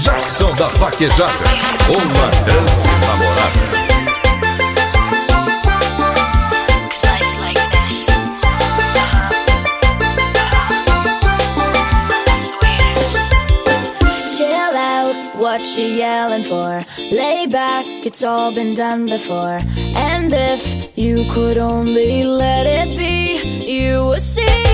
[0.00, 1.32] Jackson da Paquejada,
[1.88, 2.70] uma grande
[3.06, 3.82] namorada.
[14.28, 16.80] Chill out, what you yelling for?
[17.10, 19.60] Lay back, it's all been done before.
[19.94, 24.71] And if you could only let it be, you would see.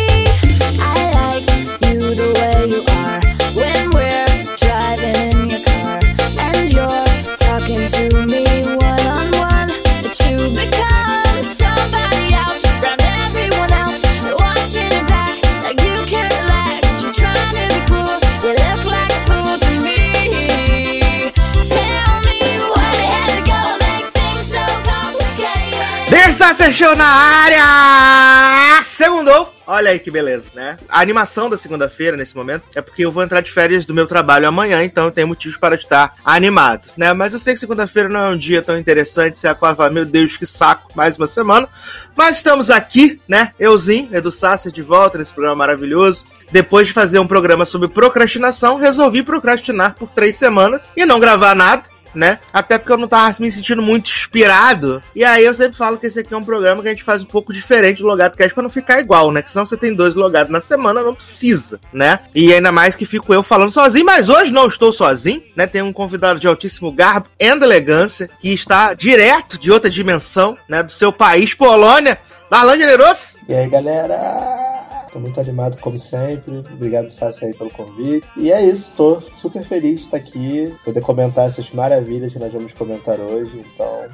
[26.73, 28.83] Show na área!
[28.83, 29.55] Segundou!
[29.67, 30.77] Olha aí que beleza, né?
[30.89, 34.07] A animação da segunda-feira, nesse momento, é porque eu vou entrar de férias do meu
[34.07, 37.15] trabalho amanhã, então eu tenho motivos para estar animado, né?
[37.15, 39.89] Mas eu sei que segunda-feira não é um dia tão interessante, se a qual vai,
[39.89, 41.69] meu Deus, que saco, mais uma semana.
[42.15, 43.53] Mas estamos aqui, né?
[43.59, 46.25] Euzinho, Edu Sasser, de volta nesse programa maravilhoso.
[46.53, 51.55] Depois de fazer um programa sobre procrastinação, resolvi procrastinar por três semanas e não gravar
[51.55, 51.85] nada
[52.19, 52.41] né?
[52.53, 55.01] Até porque eu não tava me sentindo muito inspirado.
[55.15, 57.23] E aí eu sempre falo que esse aqui é um programa que a gente faz
[57.23, 59.41] um pouco diferente do Logado Cast pra não ficar igual, né?
[59.41, 62.21] Que senão você tem dois logados na semana, não precisa, né?
[62.35, 65.67] E ainda mais que fico eu falando sozinho, mas hoje não estou sozinho, né?
[65.67, 70.83] Tem um convidado de altíssimo garbo e elegância que está direto de outra dimensão, né?
[70.83, 72.19] Do seu país, Polônia.
[72.51, 73.37] Darlan Generoso.
[73.47, 74.88] E aí, galera?
[75.13, 76.59] Tô muito animado, como sempre.
[76.59, 78.27] Obrigado, Sassi, aí pelo convite.
[78.37, 82.53] E é isso, tô super feliz de estar aqui, poder comentar essas maravilhas que nós
[82.53, 83.65] vamos comentar hoje.
[83.75, 84.07] Então,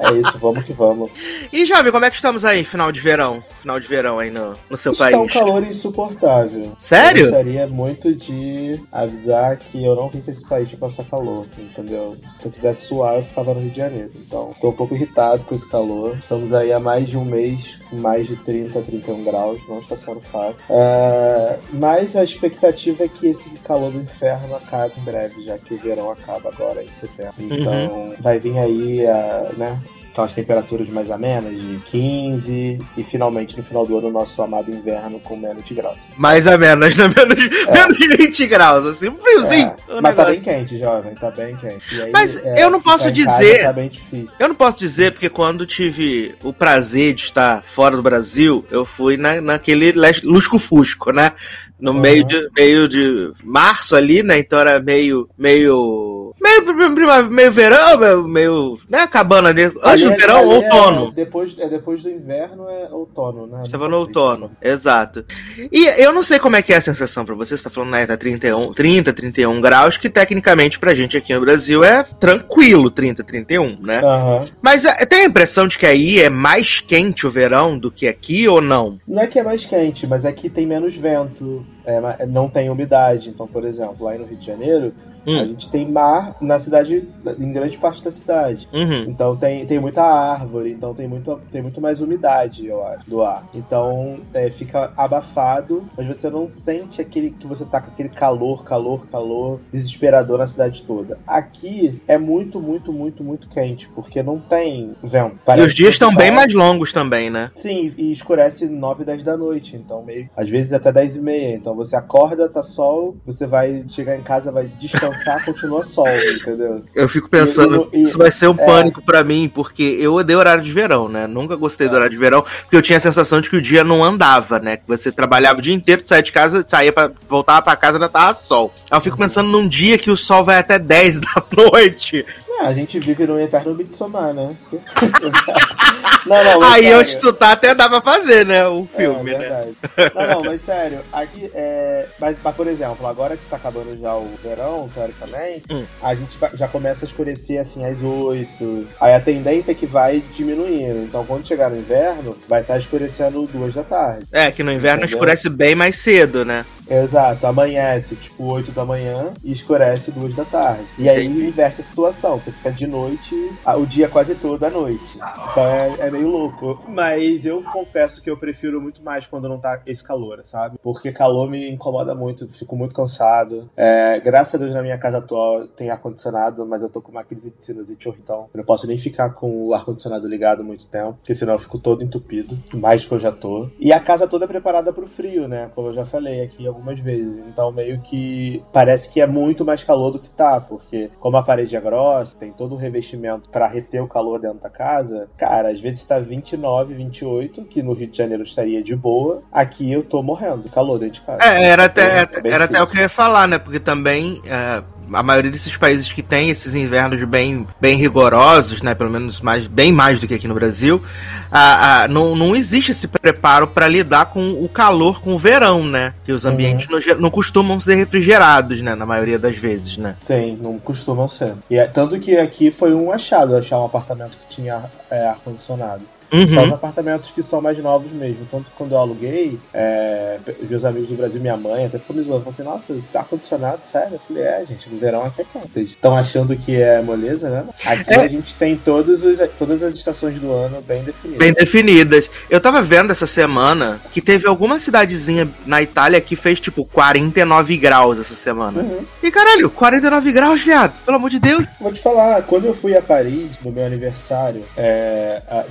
[0.00, 1.10] é isso, vamos que vamos.
[1.52, 3.42] E Jovem, como é que estamos aí, final de verão?
[3.60, 5.16] Final de verão aí no, no seu Está país.
[5.16, 6.72] um calor insuportável.
[6.78, 7.26] Sério?
[7.26, 11.46] Eu gostaria muito de avisar que eu não vim pra esse país de passar calor,
[11.56, 12.16] entendeu?
[12.40, 14.10] Se eu quisesse suar, eu ficava no Rio de Janeiro.
[14.16, 16.16] Então, tô um pouco irritado com esse calor.
[16.16, 19.60] Estamos aí há mais de um mês com mais de 30, 31 graus.
[19.68, 20.64] Não está sendo fácil.
[20.70, 25.74] É, Mas a expectativa é que esse calor do inferno acabe em breve, já que
[25.74, 27.34] o verão acaba agora em setembro.
[27.38, 29.78] Então, vai vir aí, a, né?
[30.14, 34.70] Aquelas temperaturas mais amenas, de 15, e finalmente no final do ano o nosso amado
[34.70, 35.98] inverno com menos de graus.
[36.16, 37.04] Mais ou menos, né?
[37.08, 39.72] Menos, menos de 20 graus, assim, um friozinho.
[39.88, 40.44] É, um mas tá bem negócio.
[40.44, 42.00] quente, jovem, tá bem quente.
[42.00, 44.36] Aí, Mas é, eu não posso em casa dizer- Tá bem difícil.
[44.38, 48.84] Eu não posso dizer, porque quando tive o prazer de estar fora do Brasil, eu
[48.84, 49.92] fui na, naquele
[50.22, 51.32] lusco-fusco, né?
[51.80, 51.98] No Uhum.
[52.00, 54.38] meio, de, meio de março ali, né?
[54.38, 55.28] Então era meio.
[55.36, 56.13] meio.
[56.44, 58.28] Meio, meio verão, meio.
[58.28, 59.00] meio né?
[59.00, 59.64] Acabando ali.
[59.82, 61.12] Antes do é- verão, é- outono.
[61.12, 63.62] depois, é depois do inverno é outono, né?
[63.64, 65.24] Estava no outono, exato.
[65.72, 67.90] E eu não sei como é que é a sensação pra você, você tá falando,
[67.90, 72.90] né, tá 31, 30, 31 graus, que tecnicamente pra gente aqui no Brasil é tranquilo
[72.90, 73.98] 30, 31, né?
[74.04, 74.44] Aham.
[74.60, 78.06] Mas é, tem a impressão de que aí é mais quente o verão do que
[78.06, 78.98] aqui ou não?
[79.06, 82.70] Não é que é mais quente, mas é que tem menos vento, é, não tem
[82.70, 83.30] umidade.
[83.30, 84.92] Então, por exemplo, lá no Rio de Janeiro,
[85.26, 85.40] Hum.
[85.40, 87.08] a gente tem mar na cidade,
[87.38, 88.68] em grande parte da cidade.
[88.72, 89.04] Uhum.
[89.08, 93.22] Então tem, tem muita árvore, então tem muito, tem muito mais umidade, eu acho, do
[93.22, 93.46] ar.
[93.54, 98.64] Então é, fica abafado, mas você não sente aquele que você tá com aquele calor,
[98.64, 101.18] calor, calor, desesperador na cidade toda.
[101.26, 105.38] Aqui é muito, muito, muito, muito quente, porque não tem vento.
[105.56, 107.50] E os dias estão bem mais longos também, né?
[107.54, 110.28] Sim, e escurece 9, 10 da noite, então meio.
[110.36, 111.54] Às vezes até 10 e meia.
[111.54, 116.82] Então você acorda, tá sol, você vai chegar em casa, vai descansar, continua sol, entendeu?
[116.94, 118.64] Eu fico pensando, E- e- isso vai ser um é.
[118.66, 121.26] pânico pra mim, porque eu odeio horário de verão, né?
[121.26, 121.90] Nunca gostei É.
[121.90, 124.58] do horário de verão, porque eu tinha a sensação de que o dia não andava,
[124.58, 124.76] né?
[124.76, 128.08] Que você trabalhava o dia inteiro, saía de casa, saía para voltava pra casa ainda
[128.08, 128.72] tava sol.
[128.90, 132.24] Aí eu fico pensando num dia que o sol vai até 10 da noite.
[132.60, 134.54] É, a gente vive num eterno Midsommar, né?
[136.26, 136.98] não, não, Aí sério.
[137.00, 138.66] onde tu tá até dá pra fazer, né?
[138.66, 139.72] O filme, é, né?
[140.14, 142.06] Não, não, mas sério, aqui é.
[142.18, 145.84] Mas, mas, por exemplo, agora que tá acabando já o verão, teoricamente, Hum.
[146.02, 148.86] a gente já começa a escurecer assim às 8.
[149.00, 151.04] Aí a tendência é que vai diminuindo.
[151.04, 154.26] Então quando chegar no inverno, vai estar escurecendo duas da tarde.
[154.32, 155.16] É, que no inverno Entendeu?
[155.16, 156.64] escurece bem mais cedo, né?
[156.88, 160.84] Exato, amanhece tipo 8 da manhã e escurece 2 da tarde.
[160.98, 161.46] E aí Entendi.
[161.46, 162.38] inverte a situação.
[162.38, 163.34] Você fica de noite
[163.78, 165.16] o dia quase todo à noite.
[165.16, 166.82] Então é, é meio louco.
[166.88, 170.78] Mas eu confesso que eu prefiro muito mais quando não tá esse calor, sabe?
[170.82, 173.70] Porque calor me incomoda muito, fico muito cansado.
[173.76, 177.24] É, graças a Deus na minha casa atual tem ar-condicionado, mas eu tô com uma
[177.24, 178.24] crise de sinusite horrível.
[178.54, 181.78] Eu não posso nem ficar com o ar-condicionado ligado muito tempo, porque senão eu fico
[181.78, 183.68] todo entupido, mais do que eu já tô.
[183.78, 185.70] E a casa toda é preparada pro frio, né?
[185.74, 187.42] Como eu já falei aqui algumas vezes.
[187.48, 191.42] Então meio que parece que é muito mais calor do que tá, porque como a
[191.42, 195.70] parede é grossa, tem todo o revestimento pra reter o calor dentro da casa, cara,
[195.70, 199.42] às vezes tá 29, 28, que no Rio de Janeiro estaria de boa.
[199.52, 201.44] Aqui eu tô morrendo de calor dentro de casa.
[201.44, 203.58] É, era até, É bem era até o que eu ia falar, né?
[203.58, 204.82] Porque também é,
[205.12, 208.94] a maioria desses países que tem esses invernos bem, bem rigorosos, né?
[208.94, 211.02] Pelo menos mais, bem mais do que aqui no Brasil,
[211.50, 215.84] a- a- não, não existe esse preparo para lidar com o calor, com o verão,
[215.84, 216.14] né?
[216.24, 218.94] Que os ambientes não, ge- não costumam ser refrigerados, né?
[218.94, 220.16] Na maioria das vezes, né?
[220.26, 221.54] Sim, não costumam ser.
[221.70, 226.02] E é- tanto que aqui foi um achado achar um apartamento que tinha é, ar-condicionado.
[226.34, 226.74] Só os Uhum.
[226.74, 228.46] apartamentos que são mais novos mesmo.
[228.50, 230.38] Tanto que quando eu aluguei, é,
[230.68, 232.48] meus amigos do Brasil, minha mãe, até ficou me zoando.
[232.48, 234.14] Assim, nossa, tá ar-condicionado, sério?
[234.14, 235.68] Eu falei, é, gente, no verão aqui é quente.
[235.72, 237.64] Vocês estão achando que é moleza, né?
[237.84, 238.16] Aqui É.
[238.20, 241.38] a gente tem todos os, todas as estações do ano bem definidas.
[241.38, 242.30] Bem definidas.
[242.50, 247.76] Eu tava vendo essa semana que teve alguma cidadezinha na Itália que fez tipo 49
[247.76, 248.80] graus essa semana.
[248.82, 249.04] Uhum.
[249.22, 250.98] E caralho, 49 graus, viado.
[251.04, 251.64] Pelo amor de Deus.
[251.80, 255.64] Vou te falar, quando eu fui a Paris no meu aniversário, é, a-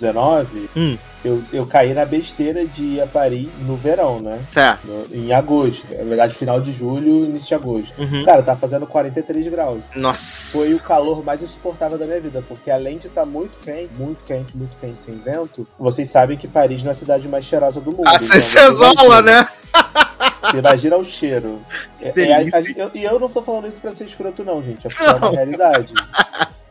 [0.00, 0.98] 2019, Hum.
[1.24, 4.38] eu, eu caí na besteira de ir a Paris no verão, né?
[4.50, 4.86] Certo.
[4.86, 5.86] No- em agosto.
[5.90, 7.92] Na verdade, final de julho, início de agosto.
[7.98, 8.24] Uhum.
[8.24, 9.80] Cara, tá fazendo 43 graus.
[9.94, 10.52] Nossa.
[10.58, 14.18] Foi o calor mais insuportável da minha vida, porque além de estar muito quente, muito
[14.26, 17.80] quente, muito quente sem vento, vocês sabem que Paris não é a cidade mais cheirosa
[17.80, 18.06] do mundo.
[18.08, 19.48] A Então, Cezola, imagina- né?
[20.50, 21.60] Você imagina o cheiro.
[22.00, 24.62] É- é- a- a- eu- E eu, não tô falando isso pra ser escroto, não,
[24.62, 24.86] gente.
[24.86, 25.92] É só uma realidade.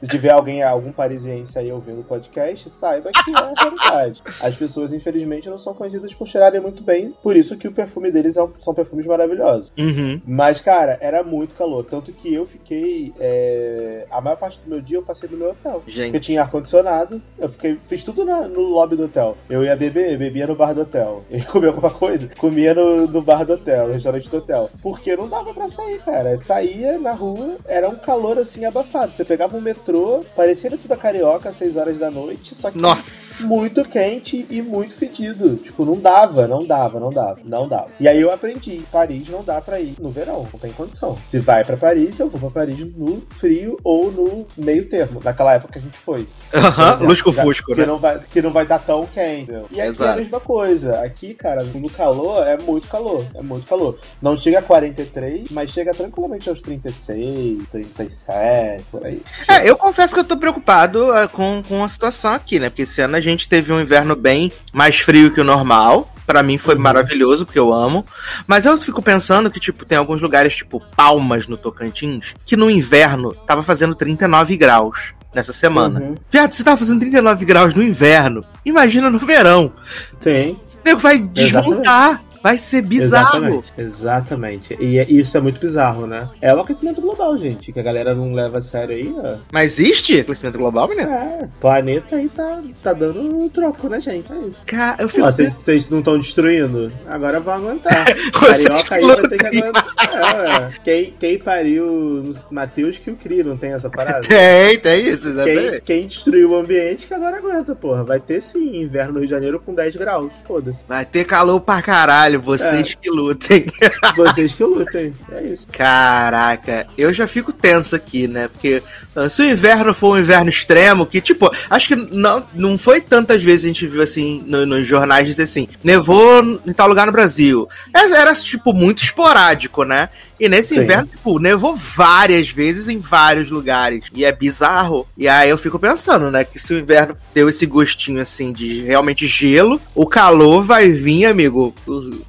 [0.04, 4.22] Se tiver alguém, algum parisiense aí ouvindo o podcast, saiba que é a realidade.
[4.42, 8.12] As pessoas, infelizmente, não são conhecidas por cheirarem muito bem, por isso que o perfume
[8.12, 9.72] deles é um- são perfumes maravilhosos.
[9.78, 10.20] Uhum.
[10.28, 11.86] Mas, cara, era muito calor.
[11.86, 13.14] Tanto que eu fiquei.
[13.20, 15.76] é, A maior parte do meu dia eu passei no meu hotel.
[15.76, 16.20] Porque Gente.
[16.20, 19.38] tinha ar-condicionado, eu fiquei, fiz tudo na- no lobby do hotel.
[19.50, 21.24] Eu ia beber, bebia no bar do hotel.
[21.32, 24.70] Eu comia alguma coisa, comia no, no bar do hotel, no restaurante do hotel.
[24.82, 26.40] Porque não dava pra sair, cara.
[26.42, 29.14] Saía na rua, era um calor assim abafado.
[29.14, 29.93] Você pegava um metrô,
[30.36, 33.33] parecia tudo a carioca às 6 horas da noite, só que Nossa.
[33.42, 35.56] Muito quente e muito fedido.
[35.58, 37.88] Tipo, não dava, não dava, não dava, não dava.
[38.00, 41.18] E aí eu aprendi, Paris não dá pra ir no verão, não tem condição.
[41.28, 45.54] Se vai pra Paris, eu vou pra Paris no frio ou no meio termo, naquela
[45.54, 46.28] época que a gente foi.
[46.54, 46.88] Aham.
[46.90, 47.86] exemplo, Lusco-fusco, que né?
[47.88, 49.44] não vai Que não vai estar tão quente.
[49.44, 49.68] entendeu?
[49.72, 50.12] E aqui é Exato.
[50.12, 51.00] a mesma coisa.
[51.02, 53.26] Aqui, cara, no calor é muito calor.
[53.36, 53.98] É muito calor.
[54.22, 59.22] Não chega a 43, mas chega tranquilamente aos 36, 37, por aí.
[59.48, 62.70] É, eu confesso que eu tô preocupado é, com, com a situação aqui, né?
[62.70, 66.10] Porque esse ano a gente teve um inverno bem mais frio que o normal.
[66.26, 66.82] Pra mim foi Uhum.
[66.82, 68.06] maravilhoso, porque eu amo.
[68.48, 72.70] Mas eu fico pensando que, tipo, tem alguns lugares, tipo Palmas, no Tocantins, que no
[72.72, 76.00] inverno tava fazendo 39 graus nessa semana.
[76.00, 76.16] Uhum.
[76.32, 78.46] Viado, você tava fazendo 39 graus no inverno.
[78.64, 79.74] Imagina no verão.
[80.20, 80.52] Sim.
[80.54, 82.22] O nego vai desmontar.
[82.44, 83.38] Vai ser bizarro.
[83.38, 84.78] Exatamente, exatamente.
[84.80, 86.28] E é- isso é muito bizarro, né?
[86.42, 89.38] É o aquecimento global, gente, que a galera não leva a sério aí, ó.
[89.52, 91.10] Mas existe aquecimento global, menino?
[91.10, 94.62] É, o planeta aí tá, tá dando um troco na gente, é isso.
[94.66, 96.92] Cara, eu fico Vocês vocês não estão destruindo?
[97.08, 98.06] Agora vão aguentar.
[98.34, 99.86] Carioca aí vai ter que aguentar.
[100.14, 101.86] É, quem, quem pariu
[102.24, 104.22] nos Mateus que o cria, não tem essa parada?
[104.28, 105.82] Tem, tem isso, Quem, exatamente.
[105.82, 108.04] quem destruiu o ambiente que agora aguenta, porra.
[108.04, 110.34] Vai ter sim inverno no Rio de Janeiro com 10 graus.
[110.46, 110.84] Foda-se.
[110.88, 113.66] Vai ter calor pra caralho, vocês que lutem.
[114.16, 115.14] Vocês que lutem.
[115.32, 115.68] É isso.
[115.72, 118.48] Caraca, eu já fico tenso aqui, né?
[118.48, 118.82] Porque
[119.16, 123.02] ah, se o inverno for um inverno extremo, que tipo, acho que não, não foi
[123.02, 127.06] tantas vezes a gente viu assim no- nos jornais dizer assim, nevou em tal lugar
[127.06, 127.68] no Brasil.
[127.94, 130.10] Era, era, tipo muito esporádico, né?
[130.40, 130.82] E nesse Sim.
[130.82, 134.06] inverno, tipo, nevou várias vezes em vários lugares.
[134.14, 135.08] E é bizarro.
[135.18, 136.44] E aí eu fico pensando, né?
[136.44, 141.26] Que se o inverno deu esse gostinho assim de realmente gelo, o calor vai vir,
[141.26, 141.74] amigo.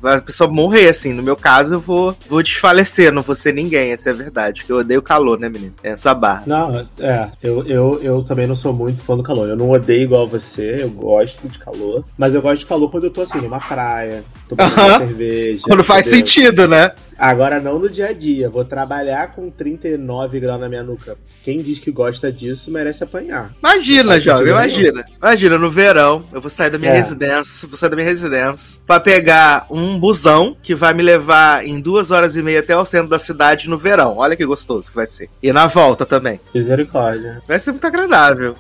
[0.01, 1.13] Vai a pessoa morrer, assim.
[1.13, 4.61] No meu caso, eu vou, vou desfalecer, não vou ser ninguém, essa é a verdade.
[4.61, 5.75] Porque eu odeio calor, né, menino?
[5.83, 6.43] É Essa barra.
[6.47, 9.49] Não, é, eu, eu, eu também não sou muito fã do calor.
[9.49, 12.05] Eu não odeio igual você, eu gosto de calor.
[12.17, 15.63] Mas eu gosto de calor quando eu tô assim, numa praia, tô tomando uma cerveja.
[15.65, 16.27] Quando faz entendeu?
[16.27, 16.93] sentido, né?
[17.25, 18.51] Agora não no dia a dia.
[18.51, 21.17] Vou trabalhar com 39 graus na minha nuca.
[21.43, 23.53] Quem diz que gosta disso merece apanhar.
[23.63, 25.05] Imagina, jovem, imagina.
[25.23, 26.97] Imagina, no verão, eu vou sair da minha É.
[26.97, 31.81] residência, vou sair da minha residência, pra pegar um busão que vai me levar em
[31.81, 34.19] duas horas e meia até o centro da cidade no verão.
[34.19, 35.29] Olha que gostoso que vai ser.
[35.43, 36.39] E na volta também.
[36.55, 37.43] Misericórdia.
[37.49, 38.55] Vai ser muito agradável.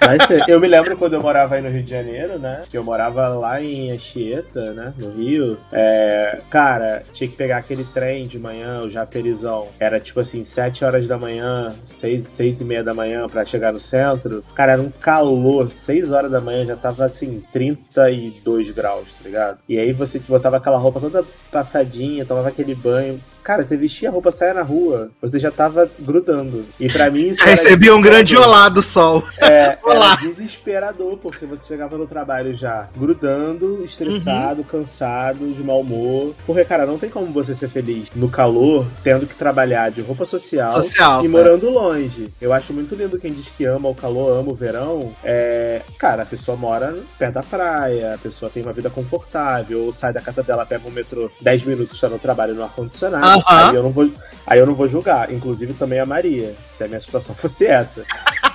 [0.00, 0.42] Vai ser.
[0.48, 2.62] Eu me lembro quando eu morava aí no Rio de Janeiro, né?
[2.68, 4.92] Que eu morava lá em Anchieta, né?
[4.98, 5.58] No Rio.
[5.72, 9.68] É, cara, tinha que pegar aquele trem de manhã, o Japerizão.
[9.78, 13.72] Era tipo assim, 7 horas da manhã, 6, seis e meia da manhã pra chegar
[13.72, 14.42] no centro.
[14.54, 15.70] Cara, era um calor.
[15.70, 19.58] 6 horas da manhã já tava assim, 32 graus, tá ligado?
[19.68, 23.20] E aí você botava aquela roupa toda passadinha, tomava aquele banho.
[23.42, 26.64] Cara, você vestia a roupa, saia na rua, você já tava grudando.
[26.78, 29.22] E pra mim isso era Recebi um grande olá do sol.
[29.38, 30.18] É, Olá.
[30.20, 36.34] era desesperador, porque você chegava no trabalho já grudando, estressado, cansado, de mau humor.
[36.46, 40.24] Porque, cara, não tem como você ser feliz no calor, tendo que trabalhar de roupa
[40.24, 41.28] social, Social, e é.
[41.28, 42.32] morando longe.
[42.40, 45.12] Eu acho muito lindo quem diz que ama o calor, ama o verão.
[45.24, 49.92] É, cara, a pessoa mora perto da praia, a pessoa tem uma vida confortável, ou
[49.92, 53.26] sai da casa dela, pega um metrô 10 minutos, está no trabalho no ar-condicionado.
[53.30, 53.68] Aham.
[53.68, 54.10] Aí eu não vou.
[54.46, 58.04] Aí eu não vou julgar, inclusive também a Maria, se a minha situação fosse essa.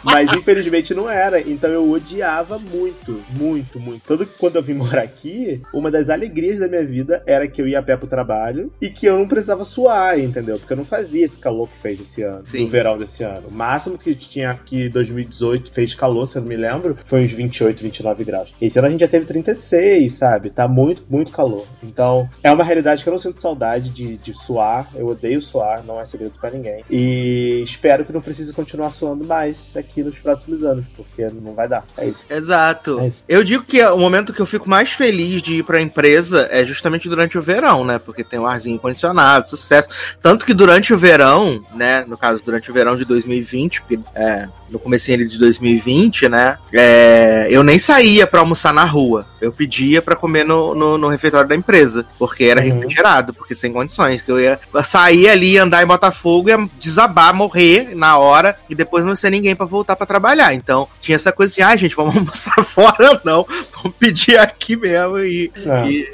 [0.06, 4.04] Mas infelizmente não era, então eu odiava muito, muito, muito.
[4.06, 7.60] Tanto que quando eu vim morar aqui, uma das alegrias da minha vida era que
[7.60, 10.60] eu ia a pé pro trabalho e que eu não precisava suar, entendeu?
[10.60, 12.62] Porque eu não fazia esse calor que fez esse ano, Sim.
[12.62, 13.48] no verão desse ano.
[13.48, 17.24] O máximo que tinha aqui em 2018 fez calor, se eu não me lembro, foi
[17.24, 18.54] uns 28, 29 graus.
[18.62, 20.52] Esse ano a gente já teve 36, sabe?
[20.52, 21.66] Tá muito, muito calor.
[21.82, 24.90] Então, é uma realidade que eu não sinto saudade de, de suar.
[24.94, 26.84] Eu odeio suar, não é segredo pra ninguém.
[26.90, 31.68] E espero que não precise continuar suando mais aqui nos próximos anos, porque não vai
[31.68, 31.86] dar.
[31.98, 32.26] É isso.
[32.30, 33.00] Exato.
[33.00, 33.24] É isso.
[33.28, 36.64] Eu digo que o momento que eu fico mais feliz de ir pra empresa é
[36.64, 38.00] justamente durante o verão, né?
[38.00, 39.90] Porque tem o arzinho condicionado, sucesso.
[40.22, 42.06] Tanto que durante o verão, né?
[42.08, 46.58] No caso, durante o verão de 2020, porque é, no comecinho de 2020, né?
[46.74, 49.26] é, eu nem saía pra almoçar na rua.
[49.40, 52.06] Eu pedia pra comer no, no, no refeitório da empresa.
[52.18, 52.68] Porque era Uhum.
[52.74, 54.22] refrigerado, porque sem condições.
[54.22, 59.06] Que eu ia sair ali, andar em Botafogo, ia desabar, morrer na hora, e depois
[59.06, 60.54] não ser ninguém pra voltar pra trabalhar.
[60.54, 63.46] Então, tinha essa coisa assim, ah, gente, vamos almoçar fora, não.
[63.76, 65.88] Vamos pedir aqui mesmo e, É.
[65.90, 66.14] e-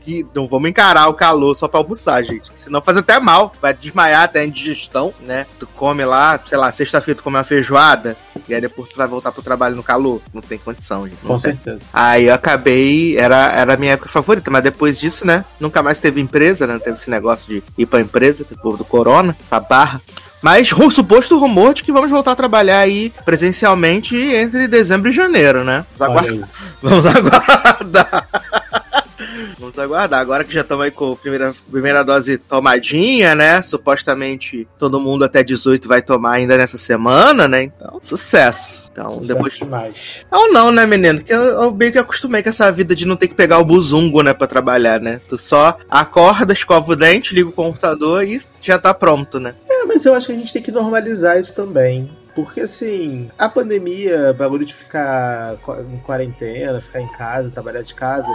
[0.00, 2.50] que não vamos encarar o calor só pra almoçar, gente.
[2.54, 5.46] Senão faz até mal, vai desmaiar até a indigestão, né?
[5.58, 8.16] Tu come lá, sei lá, sexta-feira tu come uma feijoada,
[8.48, 10.20] e aí depois tu vai voltar pro trabalho no calor.
[10.32, 11.18] Não tem condição, gente.
[11.18, 11.52] Com tem.
[11.54, 11.80] certeza.
[11.92, 15.44] Aí eu acabei, era, era a minha época favorita, mas depois disso, né?
[15.58, 16.74] Nunca mais teve empresa, né?
[16.74, 20.00] Não teve esse negócio de ir pra empresa, depois do corona, essa barra.
[20.42, 25.12] Mas o suposto rumor de que vamos voltar a trabalhar aí presencialmente entre dezembro e
[25.12, 25.84] janeiro, né?
[25.96, 26.48] Vamos aguardar.
[26.82, 28.28] Vamos aguardar.
[29.58, 30.20] Vamos aguardar.
[30.20, 33.62] Agora que já estamos aí com a primeira, primeira dose tomadinha, né?
[33.62, 37.62] Supostamente todo mundo até 18 vai tomar ainda nessa semana, né?
[37.62, 38.88] Então, sucesso.
[38.92, 39.52] Então, Sucesso depois.
[39.54, 40.26] demais.
[40.30, 41.22] Ou não, né, menino?
[41.22, 43.64] Que eu, eu meio que acostumei com essa vida de não ter que pegar o
[43.64, 45.20] buzungo, né, pra trabalhar, né?
[45.28, 49.54] Tu só acorda, escova o dente, liga o computador e já tá pronto, né?
[49.68, 52.10] É, mas eu acho que a gente tem que normalizar isso também.
[52.34, 55.56] Porque, assim, a pandemia, bagulho de ficar
[55.90, 58.28] em quarentena, ficar em casa, trabalhar de casa,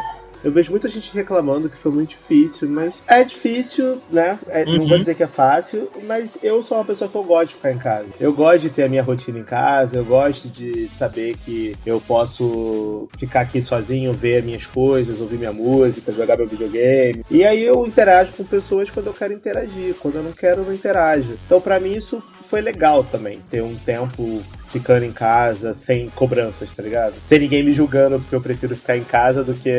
[0.44, 4.38] eu vejo muita gente reclamando que foi muito difícil, mas é difícil, né?
[4.48, 4.88] É- Não Uhum.
[4.88, 7.72] vou dizer que é fácil, mas eu sou uma pessoa que eu gosto de ficar
[7.72, 8.08] em casa.
[8.20, 12.00] Eu gosto de ter a minha rotina em casa, eu gosto de saber que eu
[12.02, 17.24] posso ficar aqui sozinho, ver minhas coisas, ouvir minha música, jogar meu videogame.
[17.30, 20.66] E aí eu interajo com pessoas quando eu quero interagir, quando eu não quero, eu
[20.66, 21.38] não interajo.
[21.46, 26.74] Então, pra mim, isso foi legal também, ter um tempo ficando em casa sem cobranças,
[26.74, 27.14] tá ligado?
[27.24, 29.70] Sem ninguém me julgando porque eu prefiro ficar em casa do que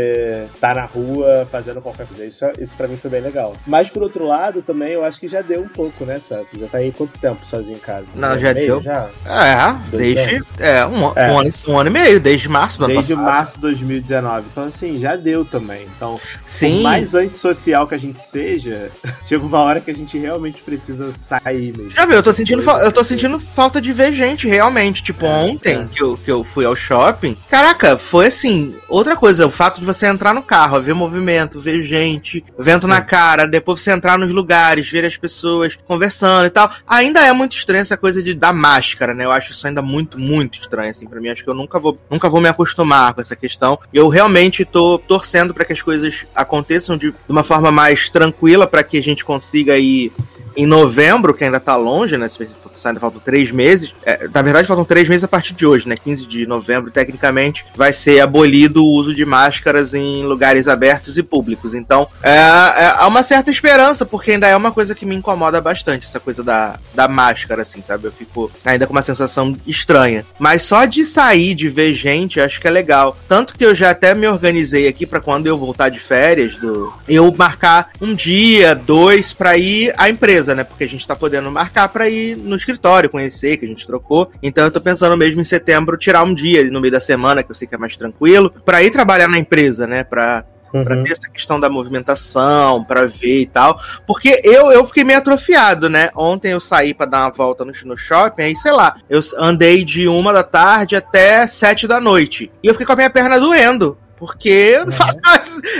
[0.55, 2.25] estar na rua fazendo qualquer coisa.
[2.25, 3.55] Isso, isso pra mim foi bem legal.
[3.67, 6.59] Mas por outro lado, também eu acho que já deu um pouco, né, Sassi?
[6.59, 8.07] Já tá aí quanto tempo sozinho em casa?
[8.15, 8.81] Não, já deu.
[8.81, 9.09] Já?
[9.25, 10.45] É, Dois desde.
[10.59, 11.33] É, um, É.
[11.33, 14.47] Um, ano, um ano e meio, desde março do ano Desde março de 2019.
[14.51, 15.87] Então, assim, já deu também.
[15.97, 16.77] Então, Sim.
[16.77, 18.91] por mais antissocial que a gente seja,
[19.25, 21.91] chega uma hora que a gente realmente precisa sair mesmo.
[21.91, 24.82] Já viu, eu tô sentindo, eu tô sentindo falta de ver gente, realmente.
[24.91, 25.85] Tipo, ontem é.
[25.85, 29.87] Que, eu, que eu fui ao shopping, caraca, foi assim, outra coisa, o fato de
[29.87, 34.31] você entrar no carro, ver movimento, ver gente, vento na cara, depois você entrar nos
[34.31, 36.71] lugares, ver as pessoas conversando e tal.
[36.87, 39.25] Ainda é muito estranho essa coisa de da máscara, né?
[39.25, 41.29] Eu acho isso ainda muito, muito estranho, assim, pra mim.
[41.29, 43.79] Acho que eu nunca vou, nunca vou me acostumar com essa questão.
[43.93, 48.83] Eu realmente tô torcendo pra que as coisas aconteçam de uma forma mais tranquila, pra
[48.83, 50.13] que a gente consiga ir
[50.57, 52.29] em novembro, que ainda tá longe, né?
[52.29, 52.47] Se
[52.85, 53.93] ainda faltam três meses.
[54.05, 55.97] É, na verdade, faltam três meses a partir de hoje, né?
[55.97, 61.23] 15 de novembro, tecnicamente, vai ser abolido o uso de máscaras em lugares abertos e
[61.23, 61.75] públicos.
[61.75, 65.61] Então, é, é, há uma certa esperança, porque ainda é uma coisa que me incomoda
[65.61, 68.07] bastante, essa coisa da, da máscara, assim, sabe?
[68.07, 70.25] Eu fico ainda com uma sensação estranha.
[70.39, 73.17] Mas só de sair, de ver gente, acho que é legal.
[73.29, 76.93] Tanto que eu já até me organizei aqui para quando eu voltar de férias, do
[77.09, 80.65] eu marcar um dia, dois, para ir à empresa, né?
[80.65, 84.31] Porque a gente tá podendo marcar para ir no escritório, conhecer, que a gente trocou.
[84.43, 87.51] Então eu tô pensando mesmo em setembro tirar um dia no meio da semana, que
[87.51, 90.05] eu sei que é mais tranquilo, para ir trabalhar na empresa, né?
[90.05, 90.85] Pra Uhum.
[90.85, 93.79] Pra ter essa questão da movimentação, para ver e tal.
[94.07, 96.11] Porque eu, eu fiquei meio atrofiado, né?
[96.17, 99.85] Ontem eu saí para dar uma volta no, no shopping, aí, sei lá, eu andei
[99.85, 102.51] de uma da tarde até sete da noite.
[102.63, 103.99] E eu fiquei com a minha perna doendo.
[104.23, 105.19] Porque eu não, faço,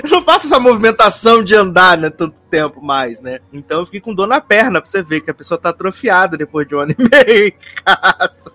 [0.03, 3.39] eu não faço essa movimentação de andar, né, tanto tempo mais, né?
[3.53, 6.37] Então eu fiquei com dor na perna pra você ver que a pessoa tá atrofiada
[6.37, 8.51] depois de um ano e meio em casa.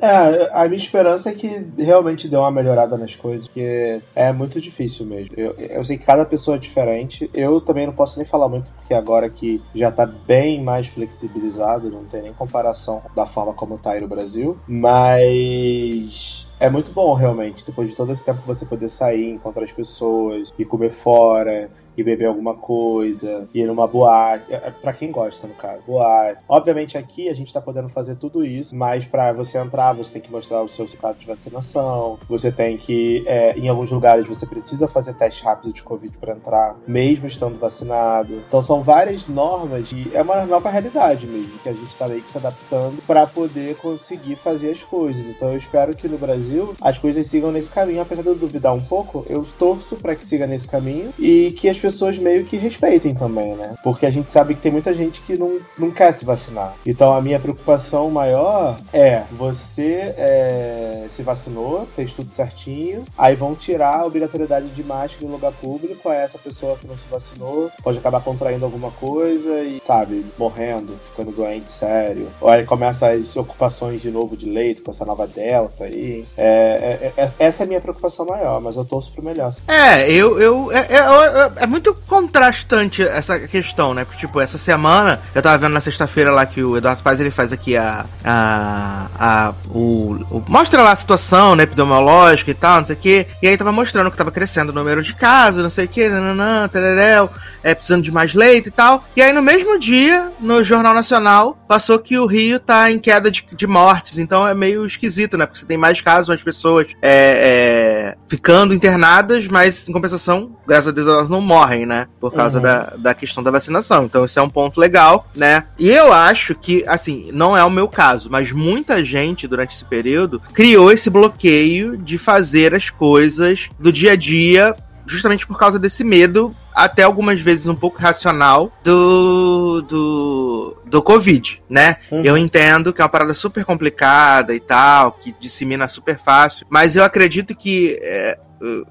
[0.00, 4.60] É, a minha esperança é que realmente dê uma melhorada nas coisas, porque é muito
[4.60, 5.32] difícil mesmo.
[5.36, 7.30] Eu, eu sei que cada pessoa é diferente.
[7.32, 11.88] Eu também não posso nem falar muito, porque agora que já tá bem mais flexibilizado,
[11.88, 14.58] não tem nem comparação da forma como tá aí no Brasil.
[14.66, 19.72] Mas é muito bom, realmente, depois de todo esse tempo você poder sair, encontrar as
[19.72, 24.52] pessoas e comer fora e beber alguma coisa, ir numa boate.
[24.52, 26.40] É, é para quem gosta, no caso, boate.
[26.48, 30.22] Obviamente aqui a gente tá podendo fazer tudo isso, mas para você entrar, você tem
[30.22, 34.46] que mostrar o seu certificado de vacinação, você tem que, é, em alguns lugares, você
[34.46, 38.42] precisa fazer teste rápido de Covid para entrar, mesmo estando vacinado.
[38.48, 42.22] Então são várias normas e é uma nova realidade mesmo, que a gente tá meio
[42.22, 45.24] que se adaptando para poder conseguir fazer as coisas.
[45.26, 48.74] Então eu espero que no Brasil as coisas sigam nesse caminho, apesar de eu duvidar
[48.74, 52.56] um pouco, eu torço para que siga nesse caminho e que as pessoas meio que
[52.56, 53.74] respeitem também, né?
[53.82, 56.74] Porque a gente sabe que tem muita gente que não, não quer se vacinar.
[56.86, 63.56] Então a minha preocupação maior é você é, se vacinou, fez tudo certinho, aí vão
[63.56, 67.70] tirar a obrigatoriedade de máscara em lugar público, aí essa pessoa que não se vacinou
[67.82, 72.28] pode acabar contraindo alguma coisa e, sabe, morrendo, ficando doente sério.
[72.40, 76.24] Ou aí começa as ocupações de novo de leito com essa nova delta aí.
[76.36, 79.52] É, é, é, essa é a minha preocupação maior, mas eu torço pro melhor.
[79.66, 84.04] É, eu, eu, é, é, é muito contrastante essa questão, né?
[84.04, 87.30] Porque, tipo, essa semana, eu tava vendo na sexta-feira lá que o Eduardo Paz ele
[87.30, 88.04] faz aqui a.
[88.22, 91.62] a, a o, o, mostra lá a situação, né?
[91.62, 93.26] Epidemiológica e tal, não sei o quê.
[93.40, 96.10] E aí tava mostrando que tava crescendo o número de casos, não sei o quê,
[96.10, 97.30] nananã, tereréu,
[97.62, 99.04] é, precisando de mais leite e tal.
[99.16, 103.30] E aí no mesmo dia, no Jornal Nacional, passou que o Rio tá em queda
[103.30, 104.18] de, de mortes.
[104.18, 105.46] Então é meio esquisito, né?
[105.46, 110.88] Porque você tem mais casos, as pessoas é, é, ficando internadas, mas em compensação, graças
[110.88, 112.08] a Deus, elas não morrem morrem, né?
[112.20, 112.62] Por causa uhum.
[112.62, 114.04] da, da questão da vacinação.
[114.04, 115.64] Então, isso é um ponto legal, né?
[115.78, 119.84] E eu acho que, assim, não é o meu caso, mas muita gente durante esse
[119.84, 125.78] período criou esse bloqueio de fazer as coisas do dia a dia justamente por causa
[125.78, 131.96] desse medo, até algumas vezes um pouco racional, do, do, do Covid, né?
[132.10, 132.22] Uhum.
[132.24, 136.96] Eu entendo que é uma parada super complicada e tal, que dissemina super fácil, mas
[136.96, 138.38] eu acredito que é,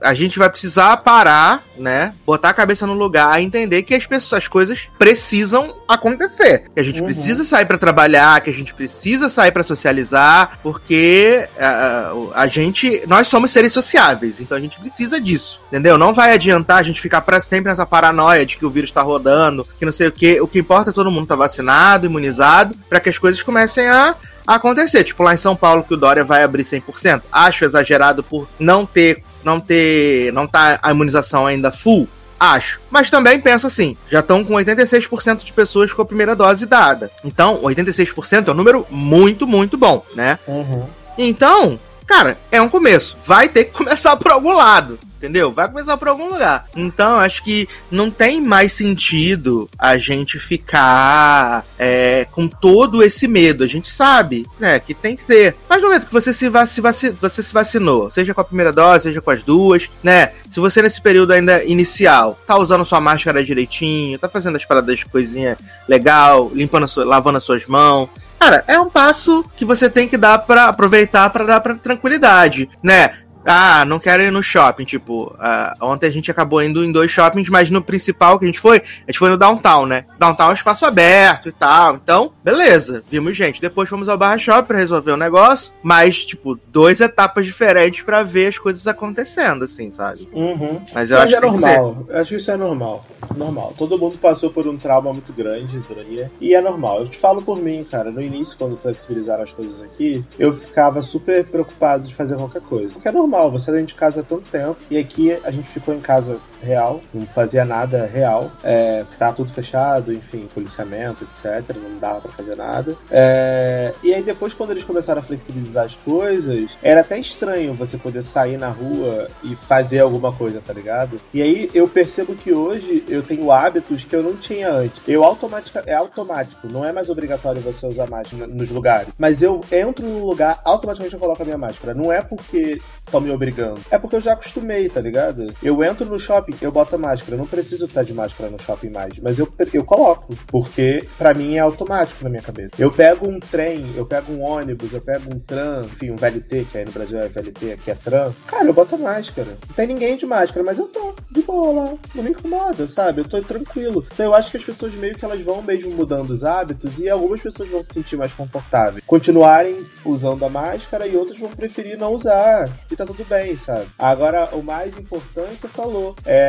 [0.02, 2.14] a gente vai precisar parar, né?
[2.26, 6.70] Botar a cabeça no lugar e entender que as pessoas, as coisas precisam acontecer.
[6.74, 7.06] Que a gente uhum.
[7.06, 13.04] precisa sair para trabalhar, que a gente precisa sair para socializar, porque uh, a gente,
[13.08, 15.98] nós somos seres sociáveis, então a gente precisa disso, entendeu?
[15.98, 19.02] Não vai adiantar a gente ficar para sempre nessa paranoia de que o vírus tá
[19.02, 20.42] rodando, que não sei o que.
[20.42, 24.16] O que importa é todo mundo tá vacinado, imunizado, para que as coisas comecem a
[24.46, 25.04] acontecer.
[25.04, 27.22] Tipo, lá em São Paulo que o Dória vai abrir 100%.
[27.32, 30.32] Acho exagerado por não ter não ter.
[30.34, 32.08] não tá a imunização ainda full?
[32.40, 32.80] Acho.
[32.90, 37.12] Mas também penso assim, já estão com 86% de pessoas com a primeira dose dada.
[37.24, 40.40] Então, 86% é um número muito, muito bom, né?
[40.48, 40.88] Uhum.
[41.18, 43.16] Então, cara, é um começo.
[43.24, 45.52] Vai ter que começar por algum lado entendeu?
[45.52, 46.66] Vai começar por algum lugar.
[46.76, 53.64] Então, acho que não tem mais sentido a gente ficar é, com todo esse medo.
[53.64, 55.56] A gente sabe, né, que tem que ter.
[55.70, 58.74] Mas no momento que você se, vac vac você se vacinou, seja com a primeira
[58.74, 60.32] dose, seja com as duas, né?
[60.50, 64.98] Se você nesse período ainda inicial tá usando sua máscara direitinho, tá fazendo as paradas
[64.98, 65.58] de coisinha
[65.88, 68.10] legal, limpando, sua, lavando as suas mãos,
[68.42, 72.68] Cara, é um passo que você tem que dar para aproveitar para dar para tranquilidade,
[72.82, 73.14] né?
[73.46, 77.12] Ah, não quero ir no shopping, tipo, ah, ontem a gente acabou indo em dois
[77.12, 80.06] shoppings, mas no principal que a gente foi, a gente foi no downtown, né?
[80.20, 81.96] Downtown é um espaço aberto e tal.
[81.96, 83.62] Então, beleza, vimos gente.
[83.62, 88.24] Depois fomos ao Barra Shopping pra resolver o negócio, mas, tipo, duas etapas diferentes pra
[88.24, 90.28] ver as coisas acontecendo, assim, sabe?
[90.32, 90.82] Uhum.
[90.94, 92.06] Mas eu Mas acho é que normal.
[92.08, 93.06] Eu acho que isso é normal.
[93.36, 93.74] Normal.
[93.78, 96.28] Todo mundo passou por um trauma muito grande por aí.
[96.40, 97.02] E é normal.
[97.02, 98.12] Eu te falo por mim, cara.
[98.12, 102.94] No início, quando flexibilizaram as coisas aqui, eu ficava super preocupado de fazer qualquer coisa.
[102.94, 104.78] Porque é normal, você tá dentro de casa há tanto tempo.
[104.90, 108.52] E aqui a gente ficou em casa real, não fazia nada real.
[108.64, 111.76] É, tudo fechado, enfim, policiamento, etc.
[111.76, 112.96] Não dava pra fazer nada.
[113.10, 117.98] É, e aí depois, quando eles começaram a flexibilizar as coisas, era até estranho você
[117.98, 121.20] poder sair na rua e fazer alguma coisa, tá ligado?
[121.34, 125.02] E aí eu percebo que hoje eu tenho hábitos que eu não tinha antes.
[125.08, 129.10] Eu automática, é automático, não é mais obrigatório você usar máscara nos lugares.
[129.18, 131.94] Mas eu entro no lugar, automaticamente eu coloco a minha máscara.
[131.94, 133.82] Não é porque estão me obrigando.
[133.90, 135.54] É porque eu já acostumei, tá ligado?
[135.62, 137.36] Eu entro no shopping, eu boto a máscara.
[137.36, 139.14] Eu não preciso estar de máscara no shopping mais.
[139.20, 140.34] Mas eu, eu coloco.
[140.48, 142.72] Porque pra mim é automático na minha cabeça.
[142.78, 146.68] Eu pego um trem, eu pego um ônibus, eu pego um tram, enfim, um VLT,
[146.72, 148.36] que aí no Brasil é VLT, aqui é tram.
[148.48, 149.58] Cara, eu boto a máscara.
[149.68, 151.94] Não tem ninguém de máscara, mas eu tô de boa lá.
[152.16, 153.22] Não me incomoda, sabe?
[153.22, 154.06] Eu tô tranquilo.
[154.14, 157.10] Então eu acho que as pessoas meio que elas vão mesmo mudando os hábitos e
[157.10, 159.04] algumas pessoas vão se sentir mais confortáveis.
[159.06, 162.70] Continuarem usando a máscara e outras vão preferir não usar.
[162.90, 163.88] E tá tudo bem, sabe?
[163.98, 166.16] Agora, o mais importante, você falou.
[166.26, 166.41] É,